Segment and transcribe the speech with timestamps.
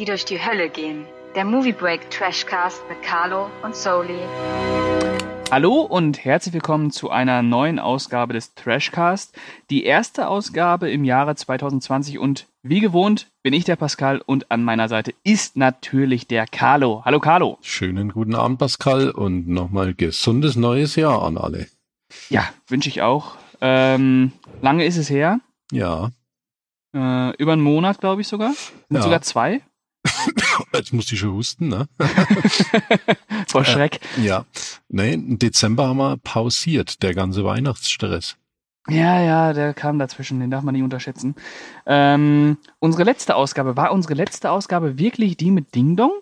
[0.00, 1.04] die durch die Hölle gehen.
[1.34, 4.18] Der Movie Break Trashcast mit Carlo und Soli.
[5.50, 9.36] Hallo und herzlich willkommen zu einer neuen Ausgabe des Trashcast.
[9.68, 14.64] Die erste Ausgabe im Jahre 2020 und wie gewohnt bin ich der Pascal und an
[14.64, 17.02] meiner Seite ist natürlich der Carlo.
[17.04, 17.58] Hallo Carlo.
[17.60, 21.66] Schönen guten Abend Pascal und nochmal gesundes neues Jahr an alle.
[22.30, 23.34] Ja, wünsche ich auch.
[23.60, 25.40] Ähm, lange ist es her.
[25.70, 26.10] Ja.
[26.96, 28.52] Äh, über einen Monat, glaube ich sogar.
[28.54, 29.02] Sind Ja.
[29.02, 29.60] sogar zwei.
[30.74, 31.88] Jetzt muss ich schon husten, ne?
[33.48, 34.00] Vor Schreck.
[34.22, 34.46] Ja.
[34.88, 38.36] Nee, im Dezember haben wir pausiert, der ganze Weihnachtsstress.
[38.88, 41.34] Ja, ja, der kam dazwischen, den darf man nicht unterschätzen.
[41.86, 46.12] Ähm, unsere letzte Ausgabe, war unsere letzte Ausgabe wirklich die mit Ding Dong?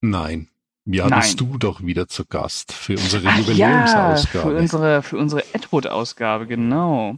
[0.00, 0.48] Nein.
[0.84, 1.20] Ja, Nein.
[1.20, 4.50] bist du doch wieder zu Gast für unsere Ach ja, Jubiläumsausgabe.
[4.50, 7.16] für unsere, für unsere Edward-Ausgabe, genau.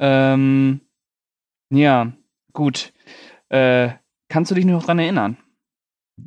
[0.00, 0.80] Ähm,
[1.70, 2.12] ja,
[2.52, 2.92] gut.
[3.50, 3.90] Äh,
[4.32, 5.36] kannst du dich noch dran erinnern?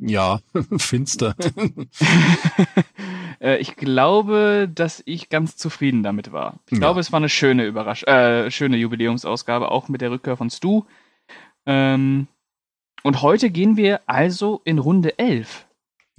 [0.00, 0.40] ja,
[0.78, 1.34] finster.
[3.40, 6.60] äh, ich glaube, dass ich ganz zufrieden damit war.
[6.66, 6.78] Ich Ja.
[6.78, 10.84] glaube, es war eine schöne Überrasch äh, schöne Jubiläumsausgabe, auch mit der Rückkehr von Stu.
[11.66, 12.26] Ähm,
[13.02, 15.66] und heute gehen wir also in Runde 11.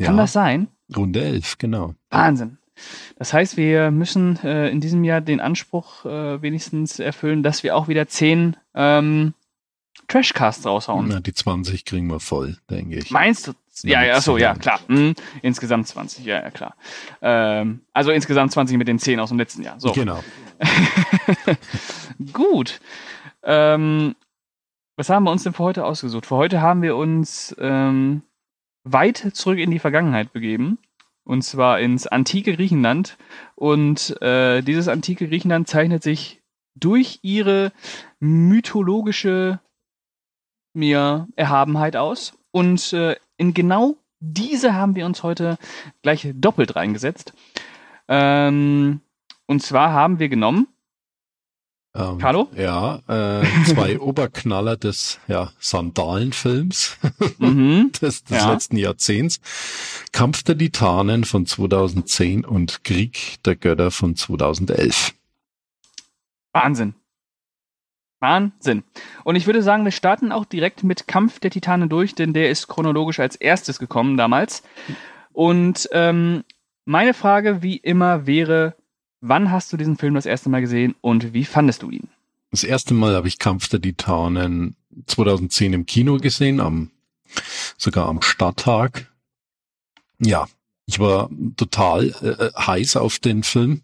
[0.01, 0.67] Kann ja, das sein?
[0.95, 1.93] Runde 11, genau.
[2.09, 2.57] Wahnsinn.
[3.17, 7.75] Das heißt, wir müssen äh, in diesem Jahr den Anspruch äh, wenigstens erfüllen, dass wir
[7.75, 9.33] auch wieder 10 ähm,
[10.07, 11.07] Trashcasts raushauen.
[11.09, 13.11] Na, die 20 kriegen wir voll, denke ich.
[13.11, 13.53] Meinst du?
[13.83, 14.79] Ja, ja, so, ja, klar.
[14.87, 16.75] Hm, insgesamt 20, ja, ja, klar.
[17.21, 19.79] Ähm, also insgesamt 20 mit den 10 aus dem letzten Jahr.
[19.79, 19.91] So.
[19.91, 20.23] Genau.
[22.33, 22.79] Gut.
[23.43, 24.15] Ähm,
[24.95, 26.25] was haben wir uns denn für heute ausgesucht?
[26.25, 28.23] Für heute haben wir uns ähm,
[28.83, 30.79] weit zurück in die Vergangenheit begeben.
[31.23, 33.17] Und zwar ins antike Griechenland.
[33.55, 36.41] Und äh, dieses antike Griechenland zeichnet sich
[36.73, 37.73] durch ihre
[38.19, 39.59] mythologische
[40.81, 42.33] ja, Erhabenheit aus.
[42.51, 45.57] Und äh, in genau diese haben wir uns heute
[46.01, 47.33] gleich doppelt reingesetzt.
[48.07, 49.01] Ähm,
[49.45, 50.67] und zwar haben wir genommen
[51.95, 52.47] Ähm, Carlo?
[52.55, 56.97] Ja, äh, zwei Oberknaller des ja, Sandalenfilms.
[57.39, 57.91] mhm.
[58.01, 58.51] des, des Ja.
[58.51, 59.39] letzten Jahrzehnts.
[60.11, 65.13] Kampf der Titanen von 2010 und Krieg der Götter von 2011.
[66.53, 66.93] Wahnsinn.
[68.19, 68.83] Wahnsinn.
[69.23, 72.49] Und ich würde sagen, wir starten auch direkt mit Kampf der Titanen durch, denn der
[72.49, 74.63] ist chronologisch als erstes gekommen damals.
[75.33, 76.43] Und ähm,
[76.85, 78.75] meine Frage, wie immer, wäre,
[79.21, 82.09] wann hast du diesen Film das erste Mal gesehen und wie fandest du ihn?
[82.51, 84.75] Das erste Mal habe ich Kampf der Titanen
[85.05, 86.91] 2010 im Kino gesehen, am,
[87.77, 89.11] sogar am Stadttag.
[90.19, 90.47] Ja,
[90.85, 93.81] ich war total äh, heiß auf den Film.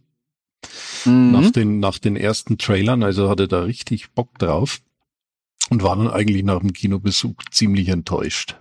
[1.06, 4.79] Nach den, nach den ersten Trailern, also hatte da richtig Bock drauf
[5.69, 8.56] und war dann eigentlich nach dem Kinobesuch ziemlich enttäuscht.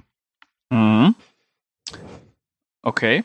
[0.71, 1.15] Mhm.
[2.83, 3.25] Okay.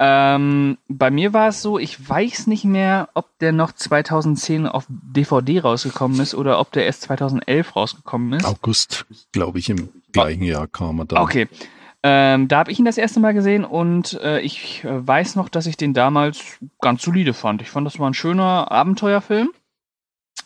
[0.00, 4.86] Ähm, bei mir war es so, ich weiß nicht mehr, ob der noch 2010 auf
[4.88, 8.44] DVD rausgekommen ist oder ob der erst 2011 rausgekommen ist.
[8.44, 11.22] August, glaube ich, im gleichen Jahr kam er dann.
[11.22, 11.48] Okay.
[12.06, 15.48] Ähm, da habe ich ihn das erste Mal gesehen und äh, ich äh, weiß noch,
[15.48, 17.62] dass ich den damals ganz solide fand.
[17.62, 19.48] Ich fand, das war ein schöner Abenteuerfilm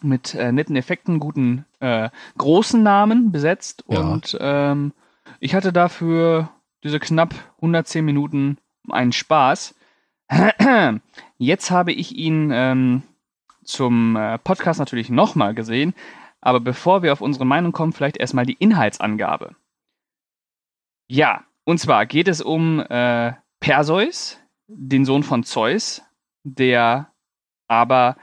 [0.01, 3.99] mit äh, netten Effekten, guten äh, großen Namen besetzt Ja.
[3.99, 4.93] und ähm,
[5.41, 6.49] ich hatte dafür
[6.85, 8.59] diese knapp 110 Minuten
[8.89, 9.75] einen Spaß.
[11.39, 13.03] Jetzt habe ich ihn ähm,
[13.65, 15.93] zum äh, Podcast natürlich nochmal gesehen,
[16.41, 19.57] aber bevor wir auf unsere Meinung kommen, vielleicht erstmal die Inhaltsangabe.
[21.09, 26.01] Ja, und zwar geht es um äh, Perseus, den Sohn von Zeus,
[26.43, 27.09] der
[27.67, 28.17] aber,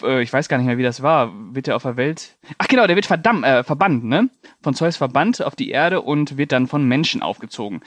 [0.00, 2.38] äh, ich weiß gar nicht mehr, wie das war, wird er auf der Welt.
[2.56, 4.30] Ach genau, der wird verdammt, äh, verbannt, ne?
[4.62, 7.80] Von Zeus verbannt auf die Erde und wird dann von Menschen aufgezogen.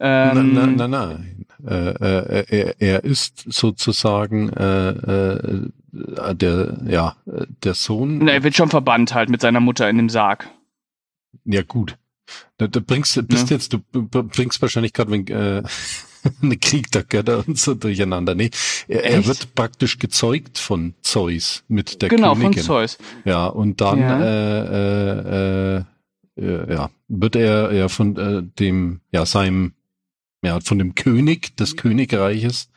[0.00, 1.46] Ähm, Nein, nein, nein, nein.
[1.66, 8.20] Äh, äh, er, er ist sozusagen äh, äh, der, ja, äh, der Sohn.
[8.24, 10.48] na, er wird schon verbannt halt mit seiner Mutter in dem Sarg.
[11.44, 11.98] Ja, gut.
[12.58, 13.56] Da, da bringst, bist Ja.
[13.56, 15.62] jetzt, du bringst wahrscheinlich gerade äh,
[16.42, 18.34] einen Krieg der Götter und so durcheinander.
[18.34, 18.50] Nee,
[18.88, 22.54] er, er wird praktisch gezeugt von Zeus mit der genau, Königin.
[22.54, 22.98] von Zeus.
[23.24, 24.20] Ja, und dann Ja.
[24.20, 25.84] Äh, äh, äh,
[26.40, 29.72] äh, ja, wird er ja von äh, dem, ja, seinem,
[30.42, 32.68] ja, von dem König des Königreiches,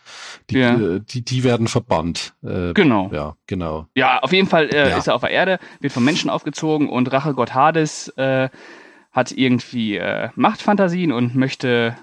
[0.50, 0.76] die, Ja.
[0.80, 2.34] äh, die, die werden verbannt.
[2.44, 3.12] Äh, Genau.
[3.14, 3.88] Ja, genau.
[3.96, 4.98] Ja, auf jeden Fall äh, Ja.
[4.98, 8.50] ist er auf der Erde, wird von Menschen aufgezogen und Rachegott Hades äh,
[9.12, 11.98] hat irgendwie äh, Machtfantasien und möchte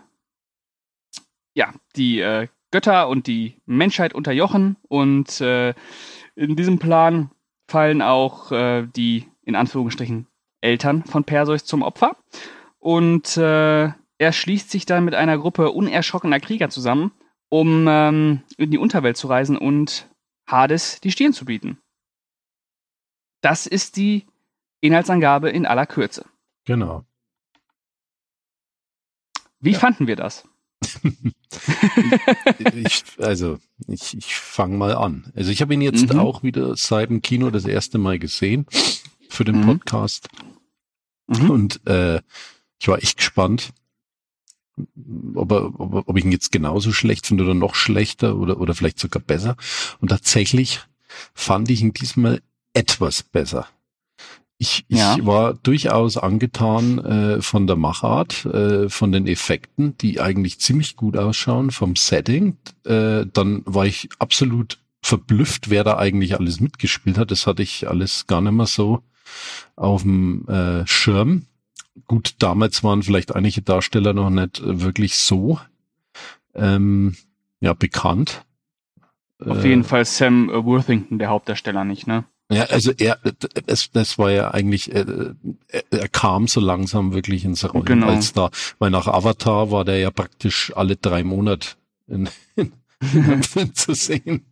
[1.55, 5.75] ja die äh, Götter und die Menschheit unterjochen und äh,
[6.35, 7.31] in diesem Plan
[7.67, 10.27] fallen auch äh, die in Anführungsstrichen
[10.61, 12.17] Eltern von Perseus zum Opfer
[12.79, 17.13] Und äh, er schließt sich dann mit einer Gruppe unerschrockener Krieger zusammen,
[17.49, 20.09] um ähm, in die Unterwelt zu reisen und
[20.47, 21.79] Hades die Stirn zu bieten.
[23.41, 24.27] Das ist die
[24.81, 26.25] Inhaltsangabe in aller Kürze.
[26.69, 27.07] Genau.
[29.59, 29.79] Wie ja.
[29.79, 30.45] fanden wir das?
[32.75, 35.33] ich, also, ich, ich fange mal an.
[35.35, 36.19] Also ich habe ihn jetzt mhm.
[36.19, 38.67] auch wieder seit dem Kino das erste Mal gesehen
[39.31, 39.65] für den mhm.
[39.65, 40.29] Podcast.
[41.27, 41.51] Mhm.
[41.51, 42.21] Und äh,
[42.79, 43.73] ich war echt gespannt,
[45.37, 48.75] ob, er, ob, ob ich ihn jetzt genauso schlecht finde oder noch schlechter oder, oder
[48.75, 49.57] vielleicht sogar besser.
[50.01, 50.83] Und tatsächlich
[51.33, 52.43] fand ich ihn diesmal
[52.75, 53.69] etwas besser.
[54.61, 55.17] Ich, ich ja.
[55.21, 61.17] war durchaus angetan äh, von der Machart, äh, von den Effekten, die eigentlich ziemlich gut
[61.17, 62.57] ausschauen, vom Setting.
[62.85, 67.31] Äh, dann war ich absolut verblüfft, wer da eigentlich alles mitgespielt hat.
[67.31, 69.03] Das hatte ich alles gar nicht mehr so
[69.77, 71.47] auf dem äh, Schirm.
[72.09, 75.61] Gut, damals waren vielleicht einige Darsteller noch nicht wirklich so
[76.55, 77.17] ähm,
[77.61, 78.45] ja bekannt.
[79.45, 82.25] Auf jeden äh, Fall Sam Worthington, der Hauptdarsteller, nicht, ne?
[82.51, 83.19] Ja, also er,
[83.67, 85.35] es, das war ja eigentlich, er,
[85.91, 88.09] er kam so langsam wirklich ins Rollen genau.
[88.09, 91.71] als da, weil nach Avatar war der ja praktisch alle drei Monate
[92.07, 92.73] in, in,
[93.55, 94.47] in zu sehen.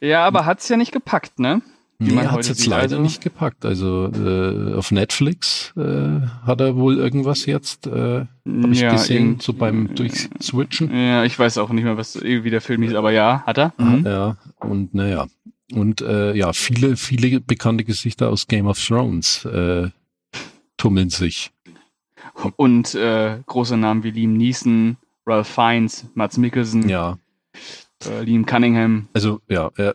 [0.00, 1.62] Ja, aber hat's ja nicht gepackt, ne?
[1.98, 3.00] Wie nee, hat es jetzt leider also.
[3.00, 3.64] nicht gepackt.
[3.64, 9.38] Also äh, auf Netflix äh, hat er wohl irgendwas jetzt, äh, habe ich ja, gesehen,
[9.40, 10.94] so beim Durchswitchen.
[10.94, 13.72] Ja, ich weiß auch nicht mehr, was irgendwie der Film hieß, aber ja, hat er.
[13.78, 14.04] Mhm.
[14.04, 15.26] Ja, und naja,
[15.72, 19.90] und äh, ja, viele, viele bekannte Gesichter aus Game of Thrones äh,
[20.76, 21.50] tummeln sich.
[22.56, 24.96] Und äh, große Namen wie Liam Neeson,
[25.26, 27.18] Ralph Fiennes, Mats Mikkelsen, ja.
[28.04, 29.08] äh, Liam Cunningham.
[29.12, 29.94] Also ja, er,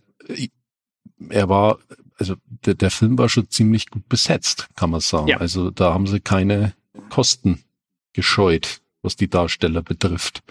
[1.30, 1.78] er war,
[2.18, 2.36] also
[2.66, 5.28] der, der Film war schon ziemlich gut besetzt, kann man sagen.
[5.28, 5.38] Ja.
[5.38, 6.74] Also da haben sie keine
[7.10, 7.64] Kosten
[8.14, 10.44] gescheut, was die Darsteller betrifft.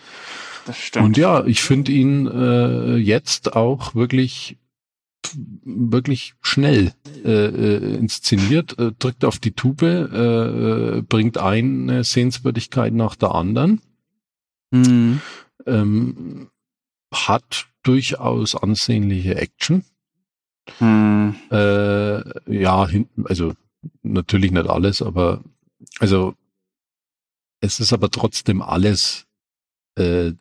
[0.67, 1.07] Das stimmt.
[1.07, 4.57] Und ja, ich finde ihn äh, jetzt auch wirklich
[5.65, 6.93] wirklich schnell
[7.25, 13.35] äh, äh, inszeniert, äh, drückt auf die Tube, äh, äh, bringt eine Sehenswürdigkeit nach der
[13.35, 13.81] anderen.
[14.71, 15.21] Mhm.
[15.67, 16.51] Ähm,
[17.13, 19.85] hat durchaus ansehnliche Action.
[20.79, 21.37] Mhm.
[21.51, 23.55] Äh, ja, hinten, also
[24.03, 25.43] natürlich nicht alles, aber
[25.99, 26.35] also
[27.61, 29.27] es ist aber trotzdem alles
[29.97, 30.33] äh,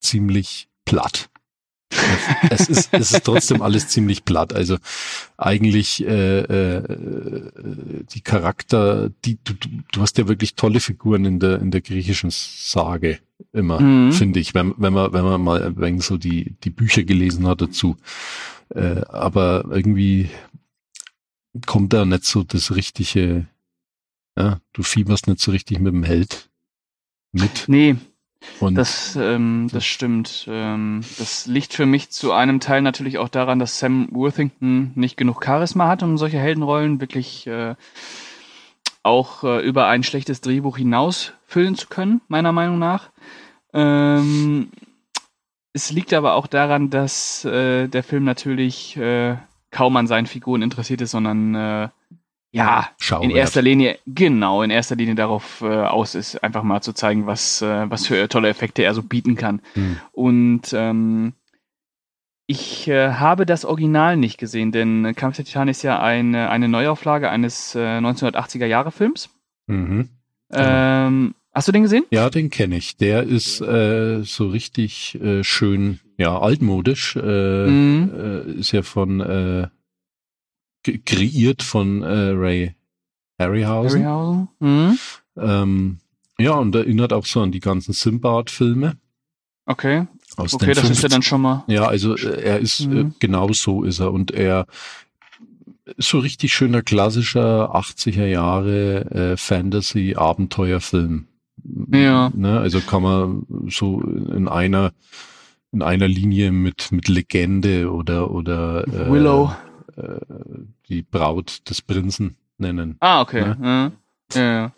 [0.00, 1.30] ziemlich platt
[2.50, 4.52] es, ist, es ist trotzdem alles ziemlich platt.
[4.52, 4.78] Also
[5.36, 6.82] eigentlich äh, äh,
[8.12, 9.54] die Charakter, die du,
[9.92, 13.18] du hast ja wirklich tolle Figuren in der in der griechischen Sage
[13.52, 14.12] immer, mhm.
[14.12, 17.46] finde ich, wenn, wenn man wenn man mal ein wenig so die die Bücher gelesen
[17.46, 17.96] hat dazu.
[18.74, 20.30] Äh, aber irgendwie
[21.66, 23.46] kommt da nicht so das richtige,
[24.36, 26.48] ja, du fieberst nicht so richtig mit dem Held
[27.32, 27.64] mit.
[27.66, 27.96] Nee,
[28.60, 30.46] und das, ähm, das stimmt.
[30.48, 35.16] Ähm, das liegt für mich zu einem Teil natürlich auch daran, dass Sam Worthington nicht
[35.16, 37.74] genug Charisma hat, um solche Heldenrollen wirklich äh,
[39.02, 43.10] auch äh, über ein schlechtes Drehbuch hinaus füllen zu können, meiner Meinung nach.
[43.72, 44.70] Ähm,
[45.72, 49.36] es liegt aber auch daran, dass äh, der Film natürlich äh,
[49.70, 51.88] kaum an seinen Figuren interessiert ist, sondern äh,
[52.52, 53.30] ja, Schauwert.
[53.30, 57.26] in erster Linie, genau, in erster Linie darauf äh, aus ist, einfach mal zu zeigen,
[57.26, 59.62] was, äh, was für tolle Effekte er so bieten kann.
[59.72, 59.96] Hm.
[60.12, 61.32] Und ähm,
[62.46, 66.68] ich äh, habe das Original nicht gesehen, denn Kampf der Titan ist ja eine, eine
[66.68, 69.30] Neuauflage eines äh, 1980er Jahre Films.
[69.66, 70.10] Mhm.
[70.52, 72.04] Ähm, hast du den gesehen?
[72.10, 72.98] Ja, den kenne ich.
[72.98, 77.16] Der ist äh, so richtig äh, schön, ja, altmodisch.
[77.16, 78.10] Äh, mhm.
[78.14, 79.68] äh, ist ja von äh,
[80.82, 82.74] kreiert von äh, Ray
[83.38, 84.04] Harryhausen.
[84.04, 84.48] Harryhausen.
[84.60, 84.98] Mhm.
[85.36, 85.98] Ähm,
[86.38, 88.96] ja, und erinnert auch so an die ganzen Simbad-Filme.
[89.66, 90.06] Okay.
[90.36, 91.64] Aus okay, das 50, ist ja dann schon mal.
[91.66, 92.98] Ja, also äh, er ist, äh, mhm.
[92.98, 94.12] äh, genau so ist er.
[94.12, 94.66] Und er
[95.96, 101.26] ist so richtig schöner klassischer 80er Jahre äh, Fantasy-Abenteuerfilm.
[101.92, 102.30] Ja.
[102.34, 102.58] Ne?
[102.58, 104.92] Also kann man so in einer
[105.70, 109.52] in einer Linie mit mit Legende oder oder äh, Willow
[109.96, 110.20] äh,
[110.88, 112.96] die Braut des Prinzen nennen.
[113.00, 113.54] Ah, okay.
[113.58, 113.92] Ne?
[114.34, 114.72] Ja, ja.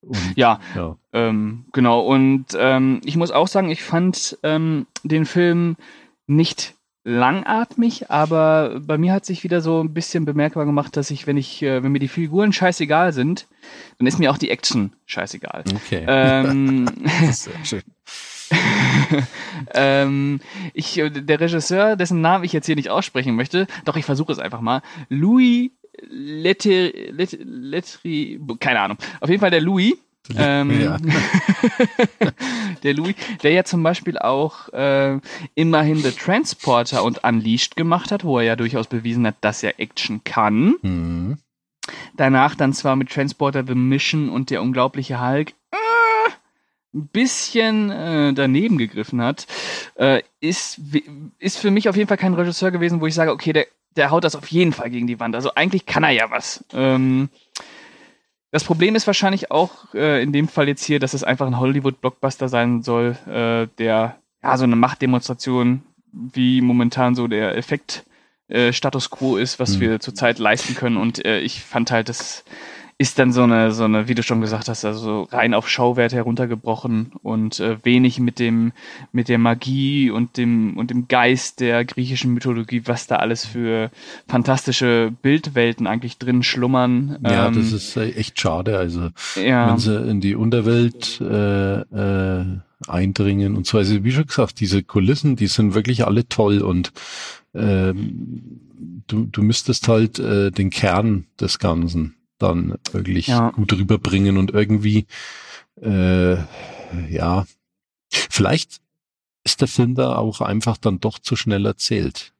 [0.00, 0.96] Und, ja, ja.
[1.12, 2.00] Ähm, genau.
[2.00, 5.76] Und ähm, ich muss auch sagen, ich fand ähm, den Film
[6.26, 11.26] nicht langatmig, aber bei mir hat sich wieder so ein bisschen bemerkbar gemacht, dass ich,
[11.28, 13.46] wenn ich, äh, wenn mir die Figuren scheißegal sind,
[13.98, 15.64] dann ist mir auch die Action scheißegal.
[15.72, 16.04] Okay.
[16.08, 16.88] Ähm,
[17.30, 17.82] Sehr schön.
[19.74, 20.40] ähm,
[20.74, 24.38] ich, der Regisseur, dessen Namen ich jetzt hier nicht aussprechen möchte, doch ich versuche es
[24.38, 24.82] einfach mal.
[25.08, 25.70] Louis
[26.08, 28.98] Letteri, Letteri, keine Ahnung.
[29.20, 29.94] Auf jeden Fall der Louis
[30.36, 30.96] Ähm, Ja.
[32.82, 35.18] der Louis, der ja zum Beispiel auch äh,
[35.54, 39.78] immerhin The Transporter und Unleashed gemacht hat, wo er ja durchaus bewiesen hat, dass er
[39.78, 40.74] Action kann.
[40.82, 41.38] Mhm.
[42.16, 45.54] Danach dann zwar mit Transporter The Mission und der unglaubliche Hulk
[46.96, 49.46] ein bisschen äh, daneben gegriffen hat,
[49.96, 50.80] äh, ist,
[51.38, 54.10] ist für mich auf jeden Fall kein Regisseur gewesen, wo ich sage, okay, der, der
[54.10, 55.34] haut das auf jeden Fall gegen die Wand.
[55.34, 56.64] Also eigentlich kann er ja was.
[56.72, 57.28] Ähm,
[58.50, 61.58] das Problem ist wahrscheinlich auch äh, in dem Fall jetzt hier, dass es einfach ein
[61.60, 68.04] Hollywood-Blockbuster sein soll, äh, der ja so eine Machtdemonstration, wie momentan so der Effekt
[68.48, 69.80] äh, Status quo ist, was Hm.
[69.80, 70.96] wir zurzeit leisten können.
[70.96, 72.44] Und äh, ich fand halt, das
[72.98, 75.68] ist dann so eine, so eine, wie du schon gesagt hast, also so rein auf
[75.68, 78.72] Schauwert heruntergebrochen und äh, wenig mit dem,
[79.12, 83.90] mit der Magie und dem, und dem Geist der griechischen Mythologie, was da alles für
[84.26, 87.18] fantastische Bildwelten eigentlich drin schlummern.
[87.22, 88.78] Ja, Ähm, das ist echt schade.
[88.78, 92.44] Also ja, wenn sie in die Unterwelt äh, äh,
[92.88, 93.76] eindringen und so.
[93.76, 96.92] Also wie schon gesagt, diese Kulissen, die sind wirklich alle toll und
[97.54, 98.60] ähm,
[99.06, 103.50] du, du müsstest halt äh, den Kern des Ganzen dann wirklich Ja.
[103.50, 105.06] gut rüberbringen und irgendwie
[105.82, 106.36] äh,
[107.10, 107.44] ja,
[108.10, 108.80] vielleicht
[109.44, 112.32] ist der Film da auch einfach dann doch zu schnell erzählt.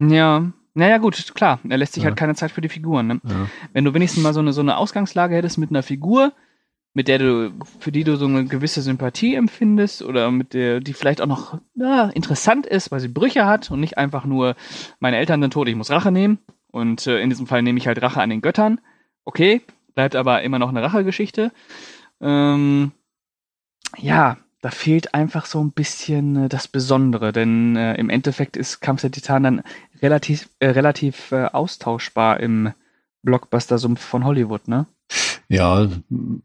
[0.00, 0.50] ja.
[0.78, 1.58] Naja, gut, klar.
[1.66, 2.08] Er lässt sich Ja.
[2.10, 3.06] halt keine Zeit für die Figuren.
[3.06, 3.20] Ne?
[3.24, 3.48] Ja.
[3.72, 6.34] Wenn du wenigstens mal so eine, so eine Ausgangslage hättest mit einer Figur,
[6.92, 10.92] mit der du, für die du so eine gewisse Sympathie empfindest oder mit der, die
[10.92, 14.54] vielleicht auch noch ja, interessant ist, weil sie Brüche hat und nicht einfach nur,
[15.00, 16.40] meine Eltern sind tot, ich muss Rache nehmen.
[16.70, 18.78] Und äh, in diesem Fall nehme ich halt Rache an den Göttern.
[19.26, 19.60] Okay,
[19.94, 21.52] bleibt aber immer noch eine Rachegeschichte.
[22.20, 22.92] Ähm,
[23.98, 28.80] ja, da fehlt einfach so ein bisschen äh, das Besondere, denn äh, im Endeffekt ist
[28.80, 29.64] Kampf der Titanen dann
[30.00, 32.72] relativ, äh, relativ äh, austauschbar im
[33.22, 34.86] Blockbuster-Sumpf von Hollywood, ne?
[35.48, 35.88] Ja,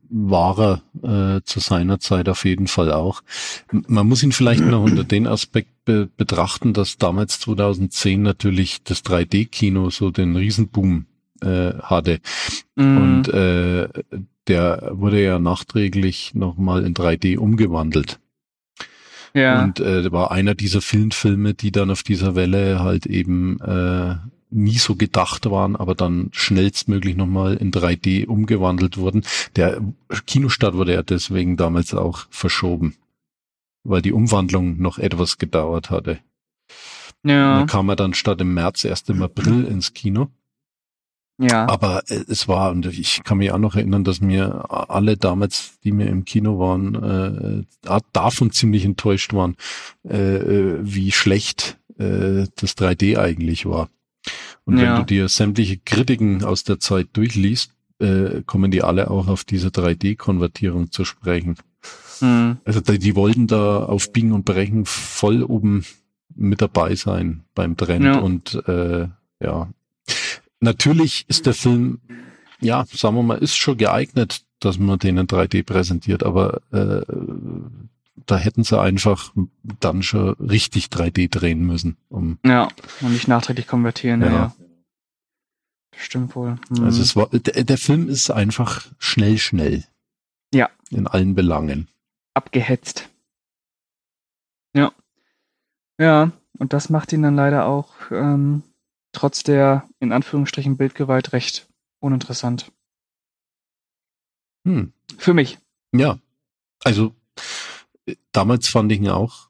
[0.10, 3.22] war er äh, zu seiner Zeit auf jeden Fall auch.
[3.72, 9.04] Man muss ihn vielleicht noch unter den Aspekt be betrachten, dass damals 2010 natürlich das
[9.04, 11.06] 3D-Kino so den Riesenboom
[11.42, 12.20] äh, hatte.
[12.76, 13.88] Mm, Und äh,
[14.48, 18.20] der wurde ja nachträglich nochmal in 3D umgewandelt.
[19.34, 24.16] ja, Und äh, war einer dieser Filmfilme, die dann auf dieser Welle halt eben äh,
[24.50, 29.24] nie so gedacht waren, aber dann schnellstmöglich nochmal in 3D umgewandelt wurden.
[29.56, 29.82] Der
[30.28, 32.96] Kinostart wurde ja deswegen damals auch verschoben,
[33.84, 36.20] weil die Umwandlung noch etwas gedauert hatte.
[37.24, 40.28] ja, Da kam er dann statt im März erst im April ins Kino.
[41.42, 45.18] Ja, Aber äh, es war, und ich kann mich auch noch erinnern, dass mir alle
[45.18, 49.56] damals, die mir im Kino waren, äh, davon ziemlich enttäuscht waren,
[50.08, 53.90] äh, äh, wie schlecht äh, das 3D eigentlich war.
[54.66, 54.84] Und Ja.
[54.84, 59.44] wenn du dir sämtliche Kritiken aus der Zeit durchliest, äh, kommen die alle auch auf
[59.44, 61.56] diese 3D-Konvertierung zu sprechen.
[62.20, 65.86] mm, Also die, die wollten da auf Biegen und Brechen voll oben
[66.36, 68.20] mit dabei sein beim Trend Ja.
[68.20, 69.08] und äh,
[69.40, 69.70] ja.
[70.62, 72.00] Natürlich ist der Film,
[72.60, 77.02] ja, sagen wir mal, ist schon geeignet, dass man den in 3D präsentiert, aber äh,
[78.28, 79.34] da hätten sie einfach
[79.80, 81.98] dann schon richtig 3D drehen müssen.
[82.10, 82.68] Um, ja,
[83.02, 84.32] und nicht nachträglich konvertieren, ja.
[84.32, 84.56] Ja.
[85.98, 86.58] Stimmt wohl.
[86.70, 86.84] Mm.
[86.84, 89.84] Also es war, der, der Film ist einfach schnell, schnell.
[90.54, 90.70] Ja.
[90.90, 91.88] In allen Belangen.
[92.34, 93.10] abgehetzt.
[94.76, 94.92] Ja.
[96.00, 98.64] Ja, und das macht ihn dann leider auch ähm,
[99.12, 101.68] trotz der in Anführungsstrichen Bildgewalt recht
[102.00, 102.72] uninteressant.
[104.66, 104.94] Hm.
[105.18, 105.60] Für mich.
[105.94, 106.20] Ja,
[106.84, 107.14] also
[108.06, 109.50] äh, damals fand ich ihn auch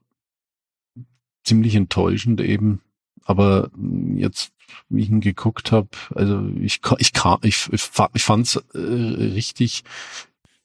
[1.43, 2.81] ziemlich enttäuschend eben,
[3.23, 4.51] aber mh, jetzt,
[4.89, 9.83] wie ich ihn geguckt habe, also ich ich kam, ich, ich, ich fand's äh, richtig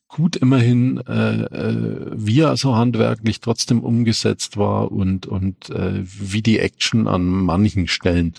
[0.08, 6.42] gut immerhin, äh, äh, wie er so handwerklich trotzdem umgesetzt war und und äh, wie
[6.42, 8.34] die Action an manchen Stellen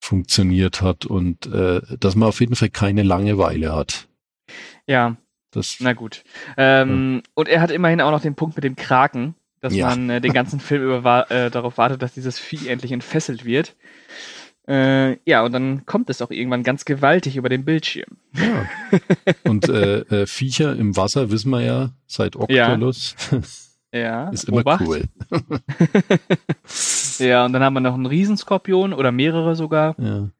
[0.00, 4.08] funktioniert hat und äh, dass man auf jeden Fall keine Langeweile hat.
[4.86, 5.16] Ja,
[5.50, 6.24] Das na gut.
[6.56, 9.88] Ähm, Und er hat immerhin auch noch den Punkt mit dem Kraken, dass Ja.
[9.88, 13.44] man äh, den ganzen Film über wa äh, darauf wartet, dass dieses Vieh endlich entfesselt
[13.44, 13.74] wird.
[14.68, 18.18] Äh, ja, und dann kommt es auch irgendwann ganz gewaltig über den Bildschirm.
[18.34, 18.68] Ja.
[19.44, 23.16] Und äh, äh, Viecher im Wasser wissen wir ja seit Octolus.
[23.30, 23.38] Ja,
[23.90, 24.82] Ist immer Obacht.
[24.86, 25.04] cool.
[27.18, 29.96] Ja, und dann haben wir noch einen Riesenskorpion oder mehrere sogar.
[30.00, 30.30] Ja.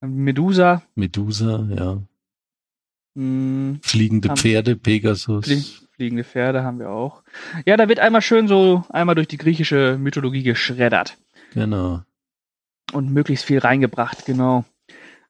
[0.00, 0.82] Medusa.
[0.94, 1.98] Medusa, ja.
[3.14, 5.44] Mh, Fliegende Pferde, Pegasus.
[5.44, 5.62] flie
[5.94, 7.22] fliegende Pferde haben wir auch.
[7.66, 11.18] Ja, da wird einmal schön so einmal durch die griechische Mythologie geschreddert
[11.52, 12.00] Genau.
[12.94, 14.64] und möglichst viel reingebracht, genau.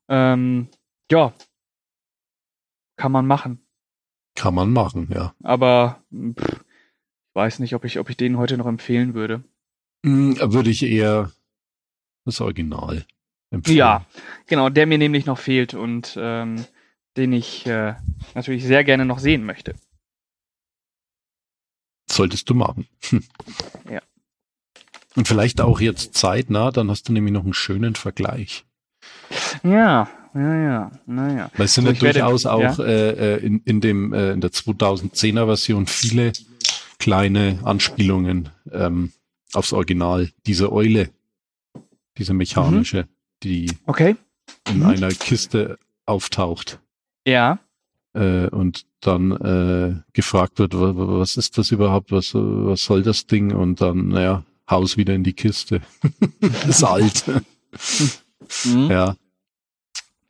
[0.09, 0.69] Ähm,
[1.11, 1.33] ja.
[2.97, 3.59] Kann man machen.
[4.37, 5.35] Kann man machen, ja.
[5.43, 6.62] Aber pff,
[7.35, 9.43] weiß nicht, ob ich, ob ich den heute noch empfehlen würde.
[10.05, 11.31] Hm, würde ich eher
[12.25, 13.05] das Original
[13.51, 13.77] empfehlen.
[13.79, 14.07] Ja,
[14.47, 16.65] genau, der mir nämlich noch fehlt und ähm,
[17.17, 17.95] den ich äh,
[18.35, 19.75] natürlich sehr gerne noch sehen möchte.
[22.11, 22.87] Solltest du machen.
[23.91, 24.01] Ja.
[25.15, 28.65] Und vielleicht auch jetzt zeitnah, dann hast du nämlich noch einen schönen Vergleich.
[29.63, 31.51] Ja, ja, ja, naja.
[31.57, 32.85] Weil es sind So, ja ich werde- durchaus auch ja.
[32.85, 36.33] äh, äh, in, in dem äh, in der 2010er Version viele
[37.03, 39.11] kleine Anspielungen ähm,
[39.53, 40.31] aufs Original.
[40.47, 41.11] Diese Eule,
[42.17, 43.09] diese mechanische,
[43.43, 44.15] die Okay.
[44.69, 44.87] in Mhm.
[44.87, 46.79] einer Kiste auftaucht
[47.27, 47.59] Ja.
[48.15, 53.03] äh, und dann äh, gefragt wird, wa- wa- was ist das überhaupt, was, was soll
[53.03, 53.53] das Ding?
[53.53, 55.81] Und dann, naja, Haus wieder in die Kiste.
[56.69, 57.25] ist alt.
[58.65, 58.91] Mhm.
[58.91, 59.17] ja.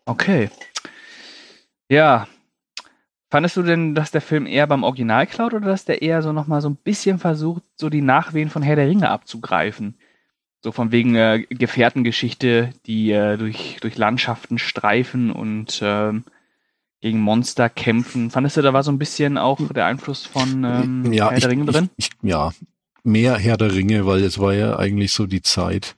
[0.07, 0.49] Okay.
[1.91, 2.27] Ja.
[3.33, 6.35] Fandest du denn, dass der Film eher beim Original klaut oder dass der eher so
[6.35, 9.95] nochmal so ein bisschen versucht, so die Nachwehen von Herr der Ringe abzugreifen?
[10.61, 16.25] So von wegen äh, Gefährtengeschichte, die äh, durch, durch Landschaften streifen und ähm,
[17.01, 18.31] gegen Monster kämpfen.
[18.31, 21.41] Fandest du, da war so ein bisschen auch der Einfluss von ähm, ja, Herr ich,
[21.41, 21.89] der Ringe drin?
[21.97, 22.51] Ich, ich, ja,
[23.03, 25.97] mehr Herr der Ringe, weil es war ja eigentlich so die Zeit,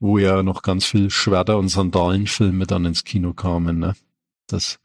[0.00, 3.94] wo ja noch ganz viel Schwerter- und Sandalenfilme dann ins Kino kamen, ne?
[4.48, 4.78] Das,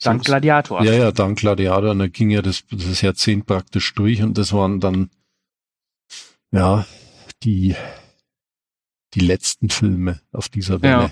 [0.00, 0.82] Dank Gladiator.
[0.82, 1.90] Ja, ja, dank Gladiator.
[1.90, 5.10] Und da ging ja das, das Jahrzehnt praktisch durch und das waren dann,
[6.52, 6.86] ja,
[7.42, 7.76] die,
[9.14, 11.10] die letzten Filme auf dieser Welle.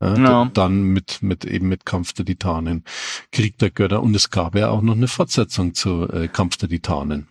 [0.00, 0.16] Ja.
[0.16, 0.44] Ja.
[0.46, 2.82] d- Dann mit, mit, eben mit Kampf der Titanen,
[3.30, 6.68] Krieg der Götter und es gab ja auch noch eine Fortsetzung zu äh, Kampf der
[6.68, 7.28] Titanen.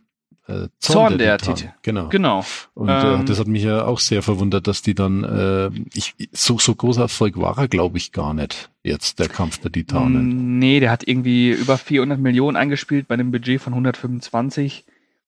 [0.51, 1.57] Äh, Zorn der Titanen.
[1.57, 1.73] Titan.
[1.81, 2.09] Genau.
[2.09, 2.45] Genau.
[2.73, 6.15] Und Ähm, äh, das hat mich ja auch sehr verwundert, dass die dann, äh, ich,
[6.31, 10.55] so, so großer Erfolg war er, glaube ich, gar nicht jetzt, der Kampf der Titanen.
[10.55, 14.85] Mm, Nee, der hat irgendwie über 400 Millionen eingespielt bei einem Budget von 125.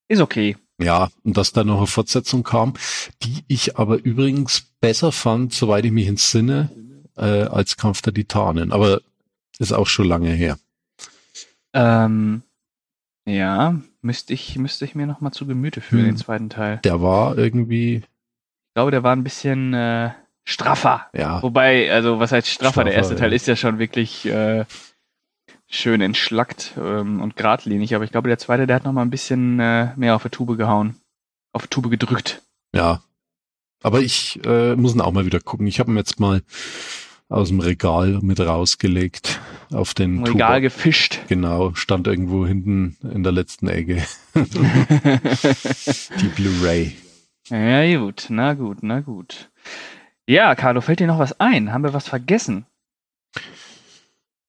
[0.08, 0.58] Ist okay.
[0.80, 2.74] Ja, und dass da noch eine Fortsetzung kam,
[3.22, 6.72] die ich aber übrigens besser fand, soweit ich mich entsinne,
[7.16, 8.72] äh, als Kampf der Titanen.
[8.72, 9.02] Aber
[9.60, 10.58] ist auch schon lange her.
[11.74, 12.42] Ähm,
[13.26, 16.08] ja, müsste ich, müsste ich mir noch mal zu Gemüte führen, Hm.
[16.12, 16.80] den zweiten Teil.
[16.84, 20.12] Der war irgendwie, Ich glaube, der war ein bisschen äh,
[20.46, 21.08] straffer.
[21.14, 22.84] ja, Wobei, also was heißt straffer?
[22.84, 23.36] der Straffer, erste Teil ja.
[23.36, 24.66] ist ja schon wirklich äh,
[25.70, 29.10] schön entschlackt ähm, und geradlinig, aber ich glaube, der zweite, der hat noch mal ein
[29.10, 30.96] bisschen äh, mehr auf die Tube gehauen.
[31.52, 32.42] Auf die Tube gedrückt.
[32.74, 33.02] ja.
[33.86, 35.68] Aber ich äh, muss ihn auch mal wieder gucken.
[35.68, 36.42] Ich habe ihn jetzt mal
[37.34, 39.40] aus dem Regal mit rausgelegt
[39.72, 41.20] auf den Im Regal Tuba- gefischt.
[41.28, 44.04] Genau, stand irgendwo hinten in der letzten Ecke.
[44.36, 46.96] Die Blu-ray.
[47.50, 49.50] Ja, gut, na gut, na gut.
[50.28, 51.74] Ja, Carlo, fällt dir noch was ein?
[51.74, 52.66] Haben wir was vergessen?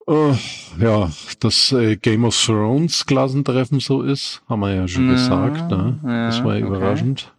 [0.07, 0.35] Oh,
[0.79, 5.71] ja, dass äh, Game of Thrones Klassentreffen so ist, haben wir ja schon Ja, gesagt.
[5.71, 5.99] Ne?
[6.05, 6.77] ja, das war ja okay.
[6.77, 7.33] überraschend.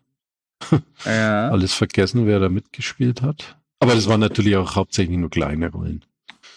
[1.05, 1.49] Ja.
[1.51, 3.55] Alles vergessen, wer da mitgespielt hat.
[3.79, 6.03] Aber das waren natürlich auch hauptsächlich nur kleine Rollen.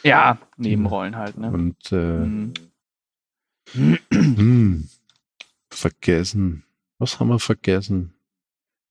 [0.05, 1.51] Ja, Nebenrollen halt, ne?
[1.51, 2.55] Und äh,
[3.75, 3.99] Mhm.
[4.13, 4.89] hm,
[5.71, 6.65] vergessen.
[6.99, 8.15] Was haben wir vergessen?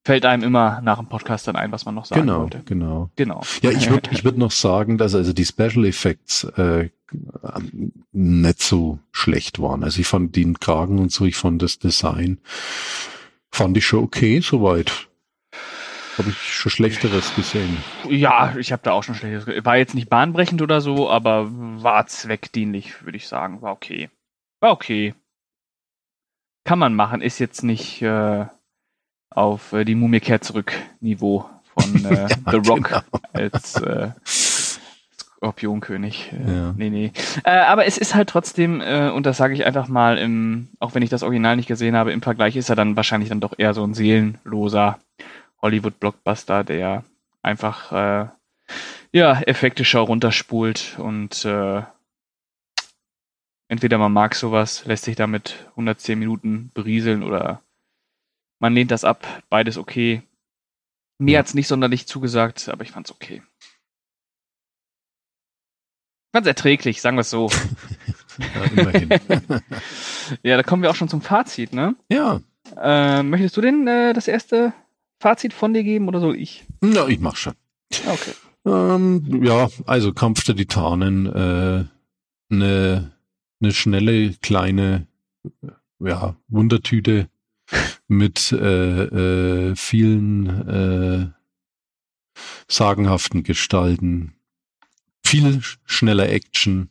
[0.06, 2.62] Fällt einem immer nach dem Podcast dann ein, was man noch sagen genau, wollte.
[2.64, 3.10] genau.
[3.18, 3.42] Genau.
[3.62, 6.90] Ja, ich würde ich würd noch sagen, dass also die Special Effects äh,
[8.14, 9.84] nicht so schlecht waren.
[9.84, 12.38] Also ich fand den Kragen und so, ich fand das Design,
[13.52, 15.10] fand ich schon okay soweit.
[16.18, 17.78] Habe ich schon Schlechteres gesehen.
[18.10, 19.46] Ja, ich habe da auch schon schlechtes.
[19.46, 23.62] ge- War jetzt nicht bahnbrechend oder so, aber war zweckdienlich, würde ich sagen.
[23.62, 24.10] War okay.
[24.60, 25.14] War okay.
[26.66, 27.22] Kann man machen.
[27.22, 28.46] Ist jetzt nicht äh,
[29.30, 33.02] auf äh, die Mumie kehrt zurück Niveau von äh, The Rock genau.
[33.34, 36.32] als äh, Skorpionkönig.
[36.34, 36.74] Äh, Ja.
[36.76, 37.12] Nee, nee.
[37.44, 40.96] Äh, aber es ist halt trotzdem, äh, und das sage ich einfach mal, im, auch
[40.96, 43.54] wenn ich das Original nicht gesehen habe, im Vergleich ist er dann wahrscheinlich dann doch
[43.58, 45.00] eher so ein seelenloser
[45.68, 47.04] Hollywood-Blockbuster, der
[47.42, 48.30] einfach äh,
[49.12, 51.84] ja, Effekte-Show runterspult und äh,
[53.68, 57.62] entweder man mag sowas, lässt sich damit 110 Minuten berieseln oder
[58.60, 60.24] man lehnt das ab, beides okay.
[61.20, 61.40] Mir Ja.
[61.40, 63.44] hat's nicht sonderlich zugesagt, aber ich fand's okay.
[66.34, 67.50] Fand's erträglich, sagen wir es so.
[68.40, 69.10] Ja, immerhin.
[70.44, 71.96] ja, da kommen wir auch schon zum Fazit, ne?
[72.08, 72.40] ja,
[72.80, 74.74] Äh, möchtest du denn äh, das erste
[75.20, 76.66] Fazit von dir geben oder soll ich?
[76.82, 77.54] na, ich mach schon.
[78.06, 78.34] Okay.
[78.66, 81.86] Ähm, ja, also Kampf der Titanen, äh,
[82.52, 83.12] eine
[83.60, 85.08] eine schnelle kleine
[86.00, 87.28] ja, Wundertüte
[88.08, 91.28] mit äh, äh, vielen äh,
[92.68, 94.36] sagenhaften Gestalten,
[95.26, 96.90] viel sch- schneller Action,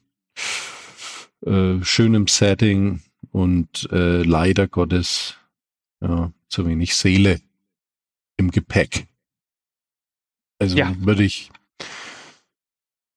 [1.44, 5.36] äh, schönem Setting und äh, leider Gottes
[6.00, 7.40] ja, zu wenig Seele
[8.36, 9.06] im Gepäck.
[10.58, 10.94] Also Ja.
[10.98, 11.50] würde ich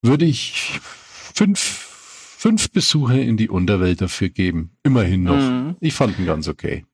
[0.01, 4.71] würde ich fünf, fünf Besuche in die Unterwelt dafür geben.
[4.83, 5.35] Immerhin noch.
[5.39, 5.75] Mhm.
[5.81, 6.85] Ich fand ihn ganz okay.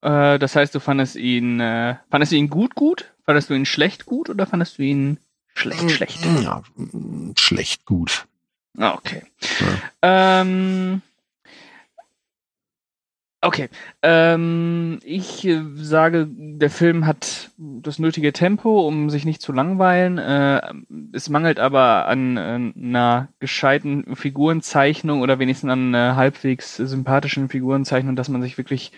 [0.00, 3.12] Äh, das heißt, du fandest ihn, äh, fandest du ihn gut gut?
[3.24, 5.18] Fandest du ihn schlecht gut oder fandest du ihn
[5.54, 6.24] schlecht schlecht?
[6.42, 6.62] Ja,
[7.36, 8.26] schlecht gut.
[8.78, 9.22] Ah, okay.
[10.00, 11.02] Ähm,
[13.42, 13.68] okay.
[14.02, 20.18] Ähm, ich äh, sage, der Film hat das nötige Tempo, um sich nicht zu langweilen.
[20.18, 20.60] Äh,
[21.12, 28.16] es mangelt aber an äh, einer gescheiten Figurenzeichnung oder wenigstens an einer halbwegs sympathischen Figurenzeichnung,
[28.16, 28.92] dass man sich wirklich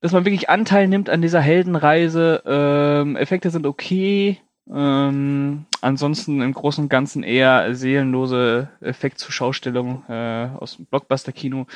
[0.00, 2.42] dass man wirklich Anteil nimmt an dieser Heldenreise.
[2.46, 4.38] Ähm, Effekte sind okay.
[4.70, 11.66] Ähm, ansonsten im Großen und Ganzen eher seelenlose Effektzuschaustellung äh, aus dem Blockbuster-Kino.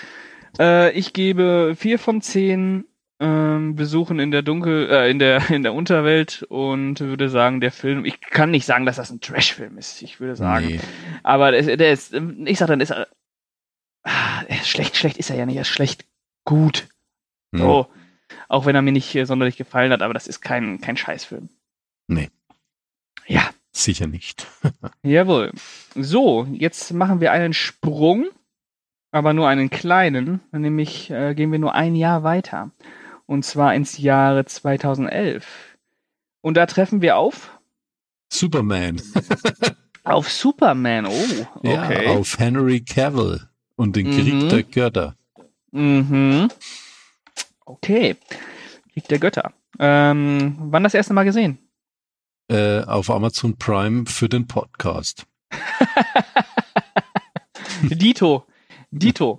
[0.58, 2.84] Äh, ich gebe vier von zehn
[3.20, 7.72] ähm, Besuchen in der Dunkel, äh, in der in der Unterwelt und würde sagen, der
[7.72, 8.04] Film.
[8.04, 10.02] Ich kann nicht sagen, dass das ein Trash-Film ist.
[10.02, 10.80] Ich würde sagen, Nee.
[11.22, 12.14] aber der, ist- der ist,
[12.46, 13.06] ich sag dann, ist er,
[14.04, 16.04] ah, er ist schlecht, schlecht ist er ja nicht, er ist schlecht
[16.44, 16.88] gut.
[17.52, 17.60] Hm.
[17.60, 17.86] So.
[18.48, 21.48] Auch wenn er mir nicht äh, sonderlich gefallen hat, aber das ist kein, kein Scheißfilm.
[22.08, 22.30] Nee.
[23.26, 24.46] Ja, Sicher nicht.
[25.02, 25.50] jawohl.
[25.94, 28.26] So, jetzt machen wir einen Sprung,
[29.12, 32.70] aber nur einen kleinen, nämlich äh, gehen wir nur ein Jahr weiter.
[33.26, 35.76] Und zwar ins Jahre 2011.
[36.40, 37.56] Und da treffen wir auf,
[38.32, 39.00] Superman.
[40.04, 41.06] auf Superman.
[41.06, 42.06] Oh, okay.
[42.06, 44.12] Ja, auf Henry Cavill und den Mhm.
[44.12, 45.16] Krieg der Götter.
[45.70, 46.48] Mhm.
[47.64, 48.16] Okay.
[48.92, 49.52] Krieg der Götter.
[49.78, 51.58] Ähm, wann das erste Mal gesehen?
[52.48, 55.26] Äh, auf Amazon Prime für den Podcast.
[57.82, 58.46] Dito.
[58.92, 59.38] Dito.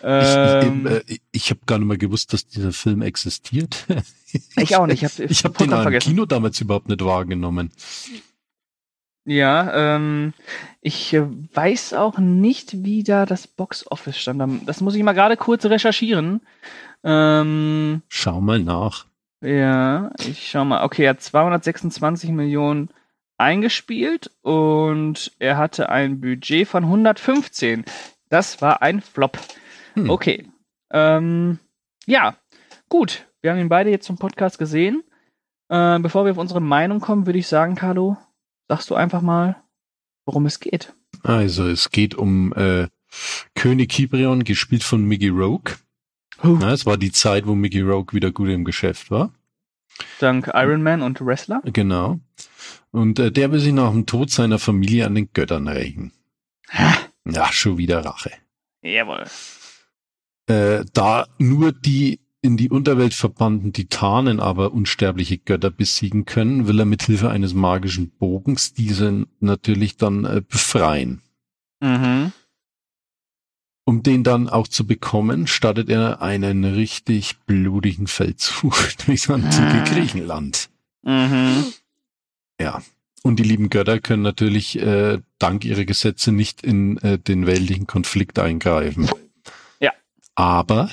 [0.00, 3.86] Ich, Ähm, ich, äh, ich habe gar nicht mehr gewusst, dass dieser Film existiert.
[4.56, 5.02] ich auch nicht.
[5.02, 7.70] Ich habe Ich habe den auch im Kino damals überhaupt nicht wahrgenommen.
[9.24, 10.32] Ja, ähm,
[10.80, 11.22] ich äh,
[11.54, 14.42] weiß auch nicht, wie da das Box Office stand.
[14.42, 16.40] Am- Das muss ich mal gerade kurz recherchieren.
[17.04, 19.06] Ähm, Schau mal nach.
[19.40, 20.82] ja, ich schau mal.
[20.84, 22.88] Okay, er hat 226 Millionen
[23.38, 27.84] eingespielt und er hatte ein Budget von 115.
[28.32, 29.38] Das war ein Flop.
[29.92, 30.08] Hm.
[30.08, 30.46] Okay.
[30.90, 31.58] Ähm,
[32.06, 32.34] ja,
[32.88, 33.28] gut.
[33.42, 35.02] Wir haben ihn beide jetzt zum Podcast gesehen.
[35.68, 38.16] Äh, bevor wir auf unsere Meinung kommen, würde ich sagen, Carlo,
[38.68, 39.62] sagst du einfach mal,
[40.24, 40.94] worum es geht.
[41.22, 42.88] Also es geht um äh,
[43.54, 45.74] König Kibrion, gespielt von Mickey Rogue.
[46.42, 49.34] Ja, es war die Zeit, wo Mickey Rogue wieder gut im Geschäft war.
[50.20, 51.60] Dank Iron Man und Wrestler.
[51.66, 52.18] Genau.
[52.92, 56.12] Und äh, der will sich nach dem Tod seiner Familie an den Göttern rächen.
[57.28, 58.32] Ja, schon wieder Rache.
[58.82, 59.24] Jawohl.
[60.46, 66.80] Äh, da nur die in die Unterwelt verbannten Titanen aber unsterbliche Götter besiegen können, will
[66.80, 71.22] er mit Hilfe eines magischen Bogens diese natürlich dann äh, befreien.
[71.80, 72.32] Mhm.
[73.84, 78.74] Um den dann auch zu bekommen, startet er einen richtig blutigen Feldzug
[79.06, 79.84] durchs antike Ah.
[79.84, 80.68] Griechenland.
[81.02, 81.72] Mhm.
[82.60, 82.82] Ja.
[83.24, 87.86] Und die lieben Götter können natürlich äh, dank ihrer Gesetze nicht in äh, den weltlichen
[87.86, 89.08] Konflikt eingreifen.
[89.78, 89.92] Ja.
[90.34, 90.90] Aber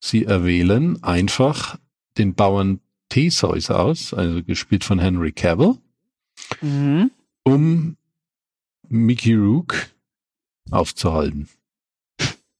[0.00, 1.78] sie erwählen einfach
[2.18, 5.76] den Bauern Theseus aus, also gespielt von Henry Cavill,
[6.60, 7.10] Mhm.
[7.44, 7.96] um
[8.88, 9.74] Mickey Rook
[10.70, 11.48] aufzuhalten.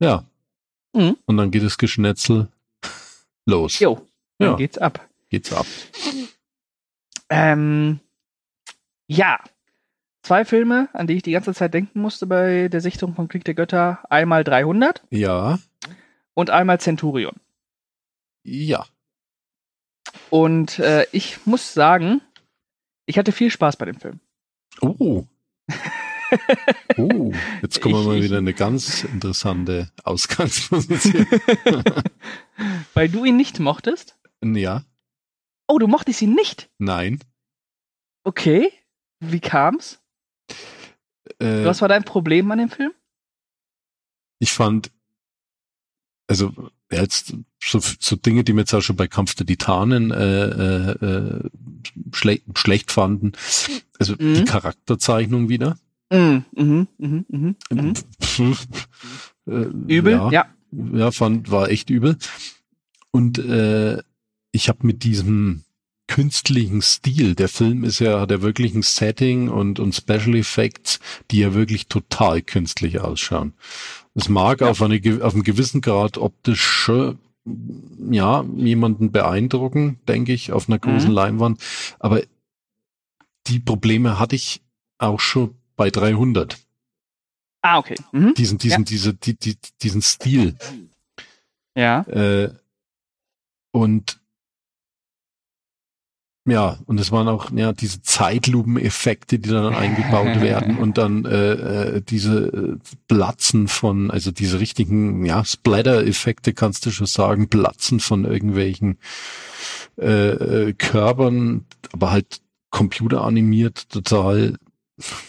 [0.00, 0.24] Ja.
[0.94, 1.16] Mhm.
[1.26, 2.48] Und dann geht das Geschnetzel
[3.46, 3.78] los.
[3.78, 4.06] Jo,
[4.38, 4.56] dann Ja.
[4.56, 5.08] geht's ab.
[5.30, 5.66] Geht's ab.
[7.30, 8.00] Ähm,
[9.06, 9.38] ja.
[10.24, 13.44] Zwei Filme, an die ich die ganze Zeit denken musste bei der Sichtung von Krieg
[13.44, 14.04] der Götter.
[14.08, 15.58] Einmal 300 Ja.
[16.34, 17.34] und einmal Centurion.
[18.44, 18.86] Ja.
[20.30, 22.20] Und äh, ich muss sagen,
[23.06, 24.20] ich hatte viel Spaß bei dem Film.
[24.80, 25.24] Oh.
[26.96, 31.26] Oh, jetzt kommen wir mal wieder in eine ganz interessante Ausgangsposition.
[32.94, 34.18] Weil du ihn nicht mochtest.
[34.42, 34.82] ja,
[35.68, 36.70] Oh, du mochtest ihn nicht.
[36.78, 37.20] nein.
[38.24, 38.72] Okay.
[39.24, 40.00] Wie kam's?
[41.38, 42.92] Äh, Was war dein Problem an dem Film?
[44.40, 44.90] ich fand,
[46.26, 46.52] also
[46.90, 47.32] jetzt
[47.62, 51.50] so, so Dinge, die mir jetzt auch schon bei Kampf der Titanen äh, äh, äh,
[52.12, 53.32] schle schlecht fanden.
[54.00, 54.34] Also Mhm.
[54.34, 55.78] die Charakterzeichnung wieder.
[56.10, 58.56] Mhm, mhm, mhm, mhm, mhm.
[59.46, 59.52] Äh,
[59.88, 60.46] Übel, Ja, ja.
[60.92, 62.16] ja, fand, war echt übel.
[63.12, 64.02] Und äh,
[64.50, 65.62] ich habe mit diesem
[66.12, 71.00] künstlichen Stil, der Film ist ja, hat ja wirklich ein Setting und, und Special Effects,
[71.30, 73.54] die ja wirklich total künstlich ausschauen.
[74.14, 74.68] Es mag ja.
[74.68, 76.90] auf, eine, auf einem gewissen Grad optisch
[78.10, 81.14] ja, jemanden beeindrucken, denke ich, auf einer großen mhm.
[81.14, 81.62] Leinwand.
[81.98, 82.20] Aber
[83.46, 84.60] die Probleme hatte ich
[84.98, 86.58] auch schon bei 300.
[87.62, 87.96] Ah, okay.
[88.12, 88.34] Mhm.
[88.34, 88.84] Diesen, diesen, ja.
[88.84, 90.56] diese, die, die, diesen Stil.
[91.74, 92.02] Ja.
[92.02, 92.52] Äh,
[93.70, 94.20] und
[96.44, 101.52] ja, und es waren auch ja diese Zeitlupeneffekte, die dann eingebaut werden und dann äh,
[101.52, 102.76] äh, diese äh,
[103.06, 108.98] Platzen von, also diese richtigen ja Splatter-Effekte kannst du schon sagen, Platzen von irgendwelchen
[109.98, 114.56] äh, äh, Körpern, aber halt computeranimiert, total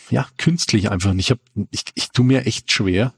[0.09, 1.11] ja künstlich einfach.
[1.11, 3.13] Und ich habe, ich, ich tu mir echt schwer,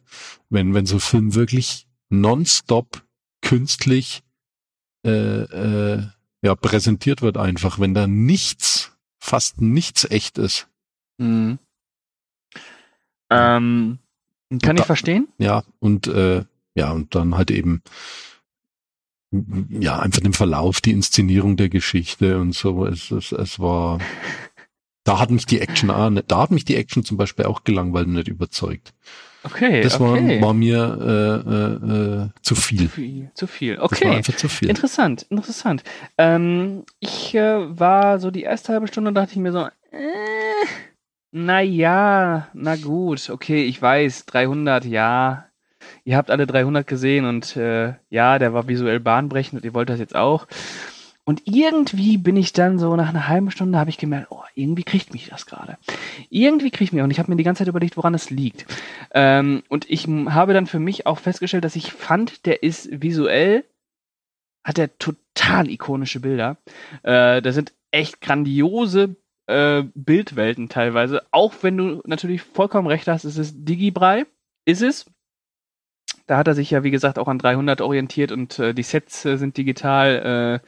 [0.49, 3.03] wenn wenn so Film wirklich nonstop
[3.41, 4.23] künstlich
[5.05, 6.03] äh, äh,
[6.45, 10.67] ja, präsentiert wird einfach, wenn da nichts, fast nichts echt ist.
[11.17, 11.58] Mhm.
[13.31, 13.97] Ähm,
[14.62, 15.27] kann da, ich verstehen?
[15.39, 17.81] Ja, und äh, ja, und dann halt eben
[19.69, 22.86] ja, einfach den Verlauf, die Inszenierung der Geschichte und so.
[22.86, 23.97] Es, es, es war,
[25.03, 28.13] da hat mich die Action, da hat mich die Action zum Beispiel auch gelangweilt und
[28.13, 28.93] nicht überzeugt.
[29.45, 30.41] Okay, das okay.
[30.41, 32.79] War, war mir äh, äh, äh, zu viel.
[32.79, 33.79] Zu viel, zu viel.
[33.79, 33.95] okay.
[33.99, 34.69] Das war einfach zu viel.
[34.69, 35.84] Interessant, interessant.
[36.17, 40.65] Ähm, ich äh, war so die erste halbe Stunde, dachte ich mir so, äh,
[41.31, 45.45] na ja, na gut, okay, ich weiß, 300, ja.
[46.05, 49.89] Ihr habt alle 300 gesehen und äh, ja, der war visuell bahnbrechend und ihr wollt
[49.89, 50.47] das jetzt auch.
[51.26, 54.84] Und irgendwie bin ich dann so nach einer halben Stunde habe ich gemerkt, oh, irgendwie
[54.84, 55.78] kriegt mich das gerade.
[56.30, 58.66] Irgendwie kriegt mich und ich habe mir die ganze Zeit überlegt, woran es liegt.
[59.12, 63.66] Ähm, und ich habe dann für mich auch festgestellt, dass ich fand, der ist visuell
[64.64, 66.58] hat er total ikonische Bilder.
[67.04, 71.22] Äh, da sind echt grandiose äh, Bildwelten teilweise.
[71.32, 74.26] Auch wenn du natürlich vollkommen recht hast, es ist Digibrei.
[74.66, 75.06] Ist es.
[76.26, 79.24] Da hat er sich ja, wie gesagt, auch an 300 orientiert und äh, die Sets
[79.26, 80.62] äh, sind digital.
[80.64, 80.68] Äh,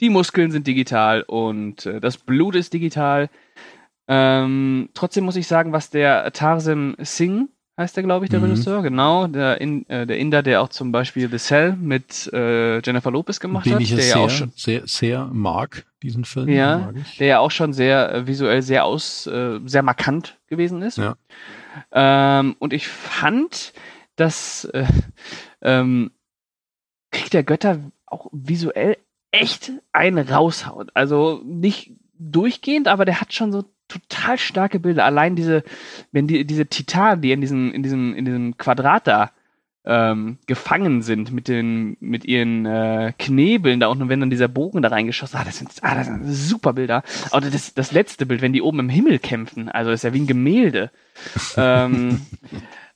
[0.00, 3.30] die Muskeln sind digital und äh, das Blut ist digital.
[4.06, 8.46] Ähm, trotzdem muss ich sagen, was der Tarzan Singh heißt der, glaube ich, der mhm.
[8.46, 12.80] Regisseur, genau, der, in, äh, der Inder, der auch zum Beispiel The Cell mit äh,
[12.80, 16.24] Jennifer Lopez gemacht Den hat, ich der sehr, ja auch schon sehr, sehr mag, diesen
[16.24, 16.48] Film.
[16.48, 20.98] Ja, der ja auch schon sehr äh, visuell sehr aus, äh, sehr markant gewesen ist.
[20.98, 21.16] Ja.
[21.90, 23.72] Ähm, und ich fand,
[24.16, 24.86] dass äh,
[25.62, 26.12] ähm,
[27.10, 28.96] Krieg der Götter auch visuell
[29.34, 30.90] echt einen raushaut.
[30.94, 35.04] Also nicht durchgehend, aber der hat schon so total starke Bilder.
[35.04, 35.64] Allein diese,
[36.12, 39.32] wenn die, diese Titanen, die in diesem, in diesem, in diesem Quadrat da
[39.84, 44.80] ähm, gefangen sind mit den, mit ihren äh, Knebeln da unten, wenn dann dieser Bogen
[44.80, 47.02] da reingeschossen, ah, das sind, ah, das sind super Bilder.
[47.32, 50.14] Oder das, das letzte Bild, wenn die oben im Himmel kämpfen, also das ist ja
[50.14, 50.90] wie ein Gemälde.
[51.56, 52.22] ähm,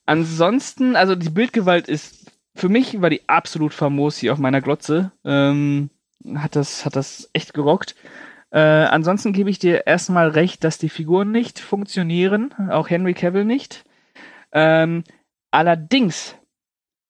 [0.07, 5.12] ansonsten, also die Bildgewalt ist, für mich war die absolut famos hier auf meiner Glotze.
[5.24, 5.90] Ähm,
[6.37, 7.95] hat das, hat das echt gerockt.
[8.51, 13.45] Äh, ansonsten gebe ich dir erstmal recht, dass die Figuren nicht funktionieren, auch Henry Cavill
[13.45, 13.85] nicht.
[14.53, 15.05] Ähm,
[15.51, 16.37] allerdings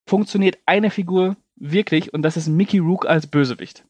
[0.06, 3.84] funktioniert eine Figur wirklich und das ist Mickey Rook als Bösewicht.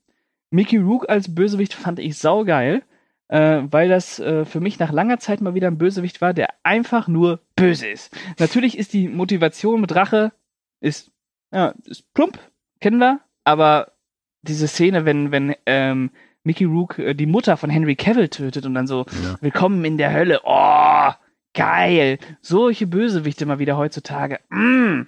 [0.50, 2.82] Mickey Rook als Bösewicht fand ich saugeil,
[3.28, 6.48] äh, weil das äh, für mich nach langer Zeit mal wieder ein Bösewicht war, der
[6.62, 8.16] einfach nur böse ist.
[8.38, 10.32] Natürlich ist die Motivation mit Rache
[10.80, 11.10] ist,
[11.52, 12.38] ja, ist plump,
[12.80, 13.92] kennen wir, aber
[14.42, 16.10] diese Szene, wenn, wenn ähm,
[16.44, 19.36] Mickey Rook äh, die Mutter von Henry Cavill tötet und dann so, ja.
[19.40, 20.40] willkommen in der Hölle.
[20.44, 21.10] Oh,
[21.54, 22.18] geil.
[22.40, 24.40] Solche Bösewichte mal wieder heutzutage.
[24.48, 25.02] Mm,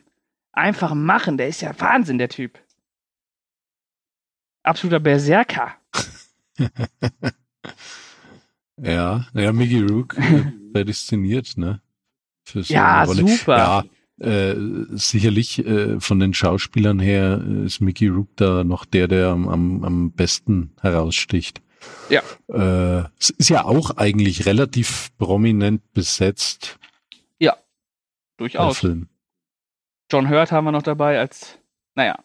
[0.53, 1.37] einfach machen.
[1.39, 2.59] Der ist ja Wahnsinn, der Typ.
[4.63, 5.77] Absoluter Berserker.
[8.77, 11.81] ja, ja, Mickey Rook äh, prädestiniert, ne?
[12.45, 13.57] Für so ja, super.
[13.57, 13.85] Ja,
[14.21, 14.55] äh,
[14.91, 19.85] sicherlich äh, von den Schauspielern her ist Mickey Rook da noch der, der am, am,
[19.85, 21.63] am besten heraussticht.
[22.09, 22.23] Ja.
[22.49, 26.79] Äh, es ist ja auch eigentlich relativ prominent besetzt.
[27.39, 27.57] Ja,
[28.37, 28.87] durchaus.
[30.11, 31.59] John Hurt haben wir noch dabei als,
[31.95, 32.19] naja,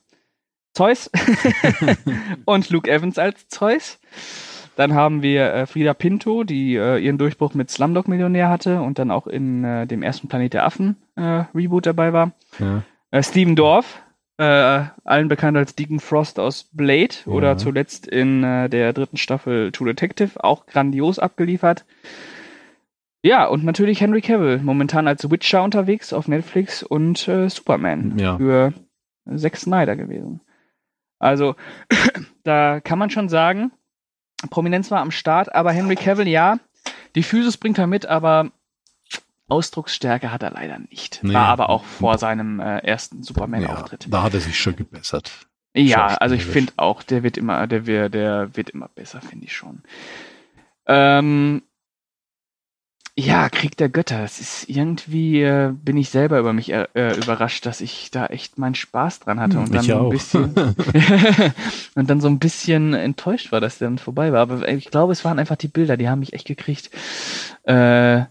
[0.73, 1.09] Zeus
[2.45, 3.99] und Luke Evans als Zeus.
[4.75, 8.99] Dann haben wir äh, Frida Pinto, die äh, ihren Durchbruch mit Slumdog Millionär hatte und
[8.99, 12.31] dann auch in äh, dem ersten Planet der Affen äh, Reboot dabei war.
[12.59, 12.83] Ja.
[13.11, 14.01] Äh, Steven Dorff,
[14.37, 14.43] äh,
[15.05, 17.31] allen bekannt als Deacon Frost aus Blade ja.
[17.31, 21.85] oder zuletzt in der dritten Staffel True Detective, auch grandios abgeliefert.
[23.23, 28.37] Ja, und natürlich Henry Cavill, momentan als Witcher unterwegs auf Netflix und Superman ja.
[28.37, 28.73] für
[29.35, 30.41] Zack Snyder gewesen.
[31.17, 31.55] Also,
[32.43, 33.71] da kann man schon sagen,
[34.49, 36.59] Prominenz war am Start, aber Henry Cavill, ja,
[37.15, 38.51] die Physis bringt er mit, aber
[39.47, 41.19] Ausdrucksstärke hat er leider nicht.
[41.23, 41.33] Nee.
[41.33, 44.05] War aber auch vor seinem äh, ersten Superman-Auftritt.
[44.05, 45.47] Ja, da hat er sich schon gebessert.
[45.75, 49.45] Ja, also ich finde auch, der wird immer, der wird, der wird immer besser, finde
[49.45, 49.83] ich schon.
[50.87, 51.63] Ähm,
[53.17, 54.21] ja, Krieg der Götter.
[54.21, 58.25] Das ist irgendwie, äh, bin ich selber über mich äh, äh, überrascht, dass ich da
[58.25, 60.09] echt meinen Spaß dran hatte und dann ich so ein auch.
[60.09, 60.53] bisschen
[61.95, 64.41] und dann so ein bisschen enttäuscht war, dass der dann vorbei war.
[64.41, 66.89] Aber ich glaube, es waren einfach die Bilder, die haben mich echt gekriegt.
[67.63, 68.23] Äh,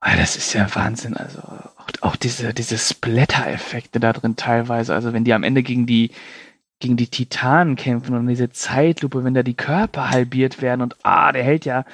[0.00, 1.16] das ist ja Wahnsinn.
[1.16, 4.94] Also auch, auch diese, diese Splatter-Effekte da drin teilweise.
[4.94, 6.12] Also wenn die am Ende gegen die
[6.80, 11.32] gegen die Titanen kämpfen und diese Zeitlupe, wenn da die Körper halbiert werden und ah,
[11.32, 11.84] der hält ja.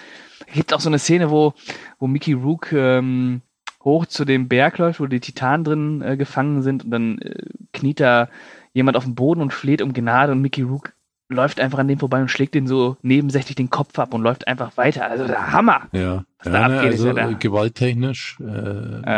[0.51, 1.55] Es gibt auch so eine Szene, wo,
[1.99, 3.41] wo Mickey Rook ähm,
[3.85, 7.35] hoch zu dem Berg läuft, wo die Titanen drin äh, gefangen sind und dann äh,
[7.73, 8.29] kniet da
[8.73, 10.93] jemand auf dem Boden und fleht um Gnade und Mickey Rook
[11.29, 14.49] läuft einfach an dem vorbei und schlägt den so nebensächlich den Kopf ab und läuft
[14.49, 15.09] einfach weiter.
[15.09, 15.83] Also der Hammer.
[15.93, 18.45] Ja, Was ja da ne, abgeht, also ja äh, gewalttechnisch äh,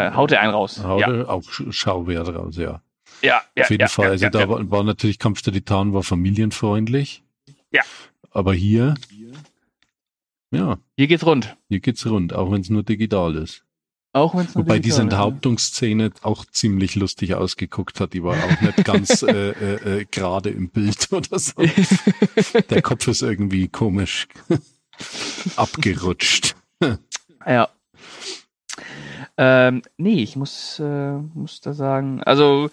[0.09, 0.85] Äh, haut er einen raus.
[0.85, 2.83] haut Ja, er auch Sch- Schauwert raus, ja.
[3.23, 3.65] ja, ja.
[3.65, 4.05] Auf jeden ja, Fall.
[4.05, 4.49] Ja, also ja, da ja.
[4.51, 7.23] War, war natürlich Kampf der Titanen war familienfreundlich.
[7.71, 7.81] Ja.
[8.31, 8.95] Aber hier,
[10.53, 11.57] ja, Hier geht's rund.
[11.69, 13.65] hier geht's rund, auch wenn es nur digital ist.
[14.15, 18.13] Auch wenn es Wobei diese Enthauptungsszene auch ziemlich lustig ausgeguckt hat.
[18.13, 21.55] Die war auch nicht ganz äh, äh, äh, gerade im Bild oder so.
[22.69, 24.29] Der Kopf ist irgendwie komisch
[25.57, 26.55] abgerutscht.
[27.47, 27.71] Ja.
[29.39, 32.69] Ähm, nee, ich muss, äh, muss da sagen, also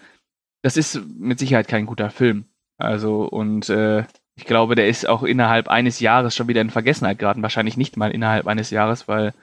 [0.62, 2.46] das ist mit Sicherheit kein guter Film.
[2.78, 4.04] Also und äh,
[4.40, 7.42] ich glaube, der ist auch innerhalb eines Jahres schon wieder in Vergessenheit geraten.
[7.42, 9.34] Wahrscheinlich nicht mal innerhalb eines Jahres, weil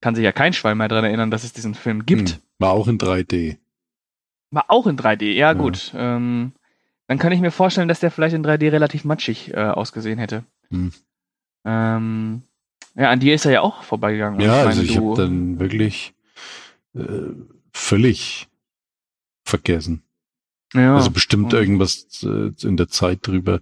[0.00, 2.30] kann sich ja kein Schwein mehr dran erinnern, dass es diesen Film gibt.
[2.30, 3.56] Hm, War auch in 3D.
[4.52, 5.92] War auch in 3D, ja gut.
[5.96, 6.52] Ähm,
[7.08, 10.44] dann kann ich mir vorstellen, dass der vielleicht in 3D relativ matschig äh, ausgesehen hätte.
[10.70, 10.92] Hm.
[11.64, 12.42] Ähm,
[12.94, 14.38] ja, an dir ist er ja auch vorbeigegangen.
[14.40, 16.14] Ja, also ich habe dann wirklich
[16.94, 17.32] äh,
[17.72, 18.46] völlig
[19.42, 20.04] vergessen.
[20.74, 23.60] Ja, Also bestimmt und- irgendwas äh, in der Zeit drüber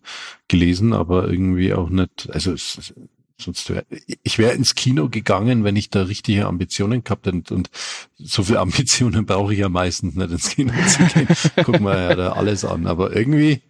[0.49, 2.29] gelesen, aber irgendwie auch nicht.
[2.31, 2.95] Also es,
[3.39, 3.85] sonst wär,
[4.23, 7.55] ich wäre ins Kino gegangen, wenn ich da richtige Ambitionen gehabt hätte.
[7.55, 7.69] Und
[8.17, 11.29] so viele Ambitionen brauche ich ja meistens nicht ins Kino zu gehen.
[11.65, 12.87] Guck mal ja da alles an.
[12.87, 13.61] Aber irgendwie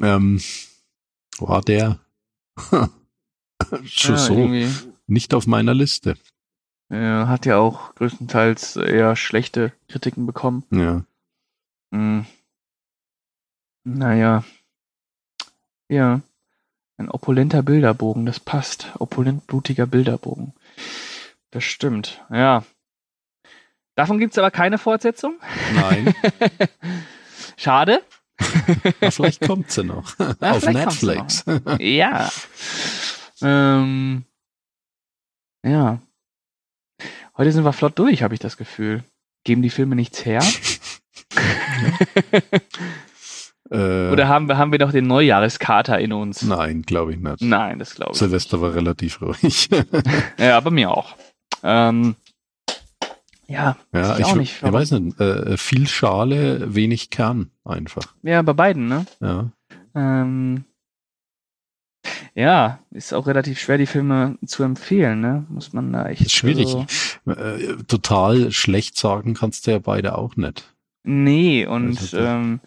[0.00, 0.40] ähm,
[1.38, 2.00] war der
[3.84, 4.68] schon ja, so irgendwie.
[5.06, 6.16] nicht auf meiner Liste.
[6.88, 10.64] Er hat ja auch größtenteils eher schlechte Kritiken bekommen.
[10.72, 11.04] Ja.
[11.92, 12.26] Hm.
[13.84, 14.44] Naja.
[15.88, 16.20] Ja.
[16.96, 18.88] Ein opulenter Bilderbogen, das passt.
[18.98, 20.52] Opulent blutiger Bilderbogen.
[21.50, 22.64] Das stimmt, ja.
[23.96, 25.40] Davon gibt's aber keine Fortsetzung.
[25.74, 26.14] Nein,
[27.56, 28.02] Schade.
[29.00, 30.14] aber vielleicht kommt sie noch.
[30.40, 31.44] Ja, auf Netflix.
[31.78, 32.30] ja.
[33.42, 34.24] Ähm,
[35.62, 36.00] ja.
[37.36, 39.04] Heute sind wir flott durch, habe ich das Gefühl.
[39.44, 40.42] Geben die Filme nichts her?
[43.70, 46.42] Äh, Oder haben wir, haben wir noch den Neujahreskater in uns?
[46.42, 47.40] Nein, glaube ich nicht.
[47.42, 48.18] Nein, das glaube ich.
[48.18, 49.68] Silvester war relativ ruhig.
[50.38, 51.14] Ja, bei mir auch.
[51.62, 52.16] Ähm,
[53.46, 54.62] ja, ja, ich ich, auch nicht.
[54.62, 55.20] ich weiß nicht.
[55.20, 58.02] Äh, viel Schale, wenig Kern einfach.
[58.22, 59.06] ja, bei beiden, ne?
[59.20, 59.50] Ja.
[59.94, 60.64] Ähm,
[62.34, 65.44] ja, ist auch relativ schwer, die Filme zu empfehlen, ne?
[65.48, 66.22] Muss man da echt.
[66.22, 66.74] Ist schwierig.
[67.26, 70.72] Also, Äh, total schlecht sagen kannst du ja beide auch nicht.
[71.02, 72.60] nee, und Also ähm,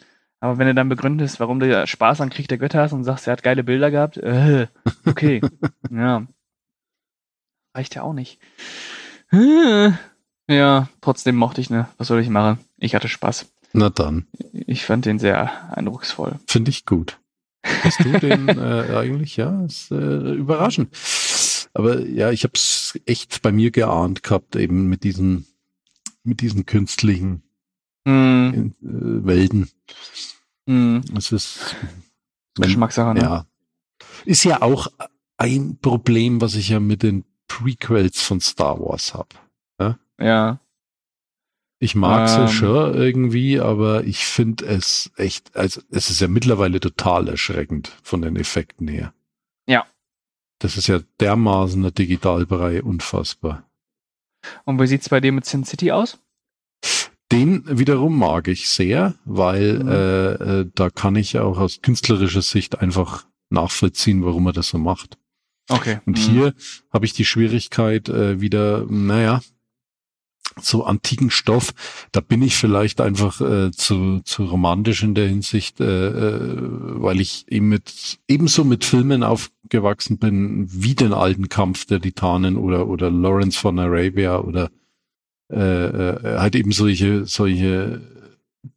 [0.44, 3.06] aber wenn du dann begründest, warum du ja Spaß an Krieg der Götter hast und
[3.06, 4.68] sagst, er hat geile Bilder gehabt, äh,
[5.06, 5.40] okay.
[5.90, 6.28] ja.
[7.74, 8.40] Reicht ja auch nicht.
[9.32, 9.92] Äh,
[10.50, 11.88] Ja, trotzdem mochte ich, ne?
[11.98, 12.60] Was soll ich machen?
[12.78, 13.54] Ich hatte Spaß.
[13.72, 16.38] Na dann, Ich fand den sehr eindrucksvoll.
[16.46, 17.22] finde ich gut.
[17.66, 19.38] Hast du den äh, eigentlich?
[19.38, 20.94] Ja, ist äh, überraschend.
[21.74, 25.48] Aber ja, ich habe es echt bei mir geahnt gehabt, eben mit diesen,
[26.26, 27.44] mit diesen künstlichen
[28.08, 29.70] Hm, äh, Welten.
[30.68, 31.02] hm.
[31.18, 31.76] Es ist
[32.56, 33.22] Geschmackssache, ne?
[33.22, 33.46] Ja.
[34.26, 34.88] Ist ja auch
[35.38, 39.30] ein Problem, was ich ja mit den Prequels von Star Wars habe.
[40.20, 40.60] Ja.
[41.80, 42.48] Ich mag Ähm.
[42.48, 47.92] sie schon irgendwie, aber ich finde es echt, also es ist ja mittlerweile total erschreckend
[48.04, 49.14] von den Effekten her.
[49.68, 49.86] Ja.
[50.60, 53.70] Das ist ja dermaßen der Digitalbrei, unfassbar.
[54.64, 56.20] Und wie sieht's bei dir mit Sin City aus?
[57.34, 59.90] Den wiederum mag ich sehr, weil Mhm.
[59.90, 64.78] äh, äh, da kann ich auch aus künstlerischer Sicht einfach nachvollziehen, warum er das so
[64.78, 65.18] macht.
[65.70, 66.00] Okay.
[66.06, 66.32] Und Mhm.
[66.32, 66.54] hier
[66.92, 69.42] habe ich die Schwierigkeit äh, wieder, naja,
[70.62, 71.74] so antiken Stoff,
[72.12, 76.58] da bin ich vielleicht einfach äh, zu, zu romantisch in der Hinsicht, äh, äh,
[77.02, 82.58] weil ich eben mit ebenso mit Filmen aufgewachsen bin, wie den alten Kampf der Titanen
[82.58, 84.70] oder oder Lawrence von Arabia oder
[85.52, 88.02] äh, äh, halt eben solche, solche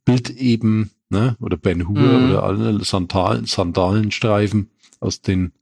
[0.05, 1.35] Bildeben, ne?
[1.39, 2.25] Oder Ben Hur Mhm.
[2.25, 5.53] oder alle Sandalen, Sandalenstreifen aus den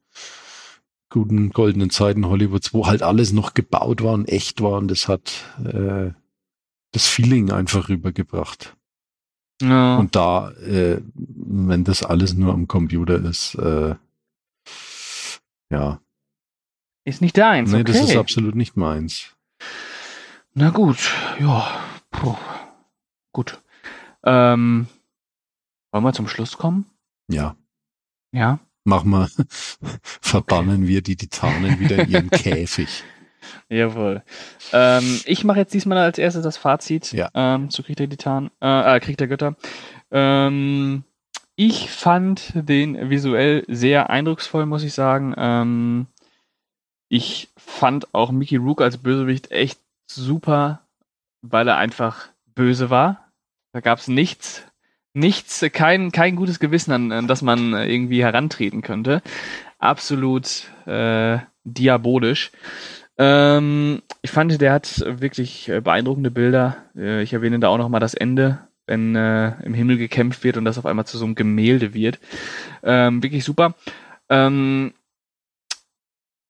[1.10, 5.08] guten goldenen Zeiten Hollywoods, wo halt alles noch gebaut war und echt war und das
[5.08, 5.32] hat
[5.64, 6.12] äh,
[6.92, 8.76] das Feeling einfach rübergebracht.
[9.62, 9.98] Ja.
[9.98, 13.96] Und da, äh, wenn das alles nur am Computer ist, äh,
[15.70, 16.02] ja,
[17.06, 17.92] ist nicht deins, nee, okay.
[17.94, 19.34] das ist absolut nicht meins.
[20.56, 21.68] Na gut, ja.
[22.12, 22.36] Puh.
[23.34, 23.62] Gut.
[24.24, 24.88] Ähm,
[25.92, 26.86] wollen wir zum Schluss kommen?
[27.28, 27.56] Ja,
[28.32, 28.60] Ja.
[28.86, 29.28] mach mal,
[30.02, 33.04] verbannen wir die Titanen wieder in ihren Käfig.
[33.70, 34.24] Jawohl.
[34.72, 37.30] Ähm, ich mache jetzt diesmal als erstes das Fazit Ja.
[37.34, 39.56] ähm, zu Krieg der Titan, äh, äh, Krieg der Götter.
[40.10, 41.04] Ähm,
[41.56, 45.34] ich fand den visuell sehr eindrucksvoll, muss ich sagen.
[45.38, 46.08] Ähm,
[47.10, 50.82] ich fand auch Mickey Rook als Bösewicht echt super,
[51.42, 53.32] weil er einfach böse war.
[53.72, 54.64] Da gab es nichts,
[55.14, 59.22] nichts, kein, kein gutes Gewissen, an, an das man äh, irgendwie herantreten könnte.
[59.80, 62.52] Absolut äh, diabolisch.
[63.18, 66.78] Ähm, ich fand, der hat wirklich äh, beeindruckende Bilder.
[66.96, 70.58] Äh, ich erwähne da auch noch mal das Ende, wenn äh, im Himmel gekämpft wird
[70.58, 72.20] und das auf einmal zu so einem Gemälde wird.
[72.84, 73.76] Ähm, wirklich super.
[74.30, 74.94] Ähm,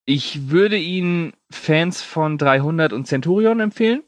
[0.06, 4.04] ich würde ihn Fans von 300 und Centurion empfehlen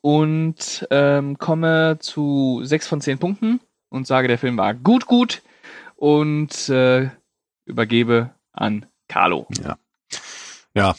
[0.00, 5.42] und ähm, komme zu 6 von 10 Punkten und sage, der Film war gut, gut
[5.96, 7.10] und äh,
[7.64, 9.48] übergebe an Carlo.
[10.74, 10.94] Ja.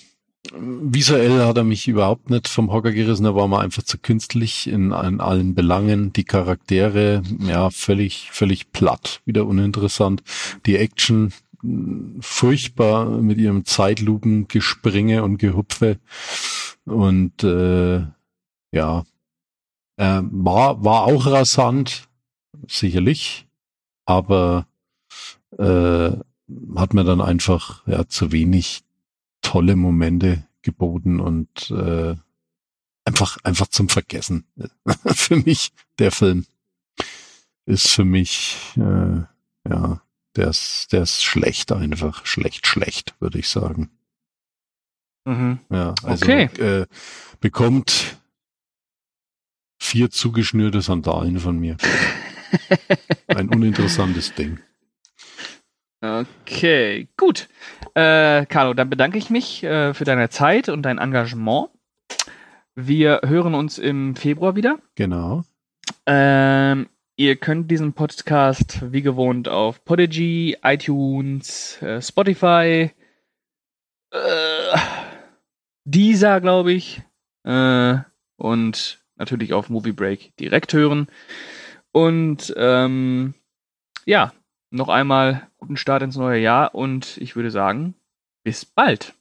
[0.51, 4.67] Visuell hat er mich überhaupt nicht vom Hocker gerissen, da war man einfach zu künstlich
[4.67, 6.11] in, in allen Belangen.
[6.13, 10.23] Die Charaktere, ja, völlig, völlig platt, wieder uninteressant.
[10.65, 11.33] Die Action,
[12.21, 15.99] furchtbar mit ihrem Zeitlupengespringe und Gehupfe.
[16.85, 18.05] Und äh,
[18.71, 19.03] ja,
[19.97, 22.07] äh, war, war auch rasant,
[22.67, 23.47] sicherlich,
[24.05, 24.67] aber
[25.57, 26.11] äh,
[26.75, 28.83] hat mir dann einfach ja zu wenig
[29.41, 32.15] tolle Momente geboten und äh,
[33.05, 34.45] einfach einfach zum Vergessen.
[35.05, 36.45] für mich der Film
[37.65, 39.23] ist für mich äh,
[39.69, 40.01] ja
[40.35, 43.89] der ist der ist schlecht einfach schlecht schlecht würde ich sagen.
[45.25, 45.59] Mhm.
[45.69, 46.43] Ja, also Okay.
[46.57, 46.85] äh,
[47.39, 48.17] bekommt
[49.81, 51.77] vier zugeschnürte Sandalen von mir.
[53.27, 54.59] Ein uninteressantes Ding.
[56.01, 57.49] Okay, gut.
[57.93, 61.69] Äh, Carlo, dann bedanke ich mich äh, für deine Zeit und dein Engagement.
[62.75, 64.79] Wir hören uns im Februar wieder.
[64.95, 65.43] Genau.
[66.05, 66.87] Ähm,
[67.19, 72.91] ihr könnt diesen Podcast wie gewohnt auf Podigy, iTunes, äh, Spotify,
[74.11, 74.77] äh,
[75.83, 77.01] Deezer, glaube ich,
[77.43, 77.97] äh,
[78.37, 81.07] und natürlich auf Movie Break direkt hören.
[81.91, 83.33] Und ähm,
[84.05, 84.31] ja,
[84.71, 87.95] noch einmal guten Start ins neue Jahr und ich würde sagen,
[88.45, 89.13] bis bald.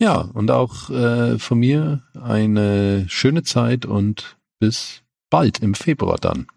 [0.00, 6.48] Ja, und auch äh, von mir eine schöne Zeit und bis bald im Februar dann.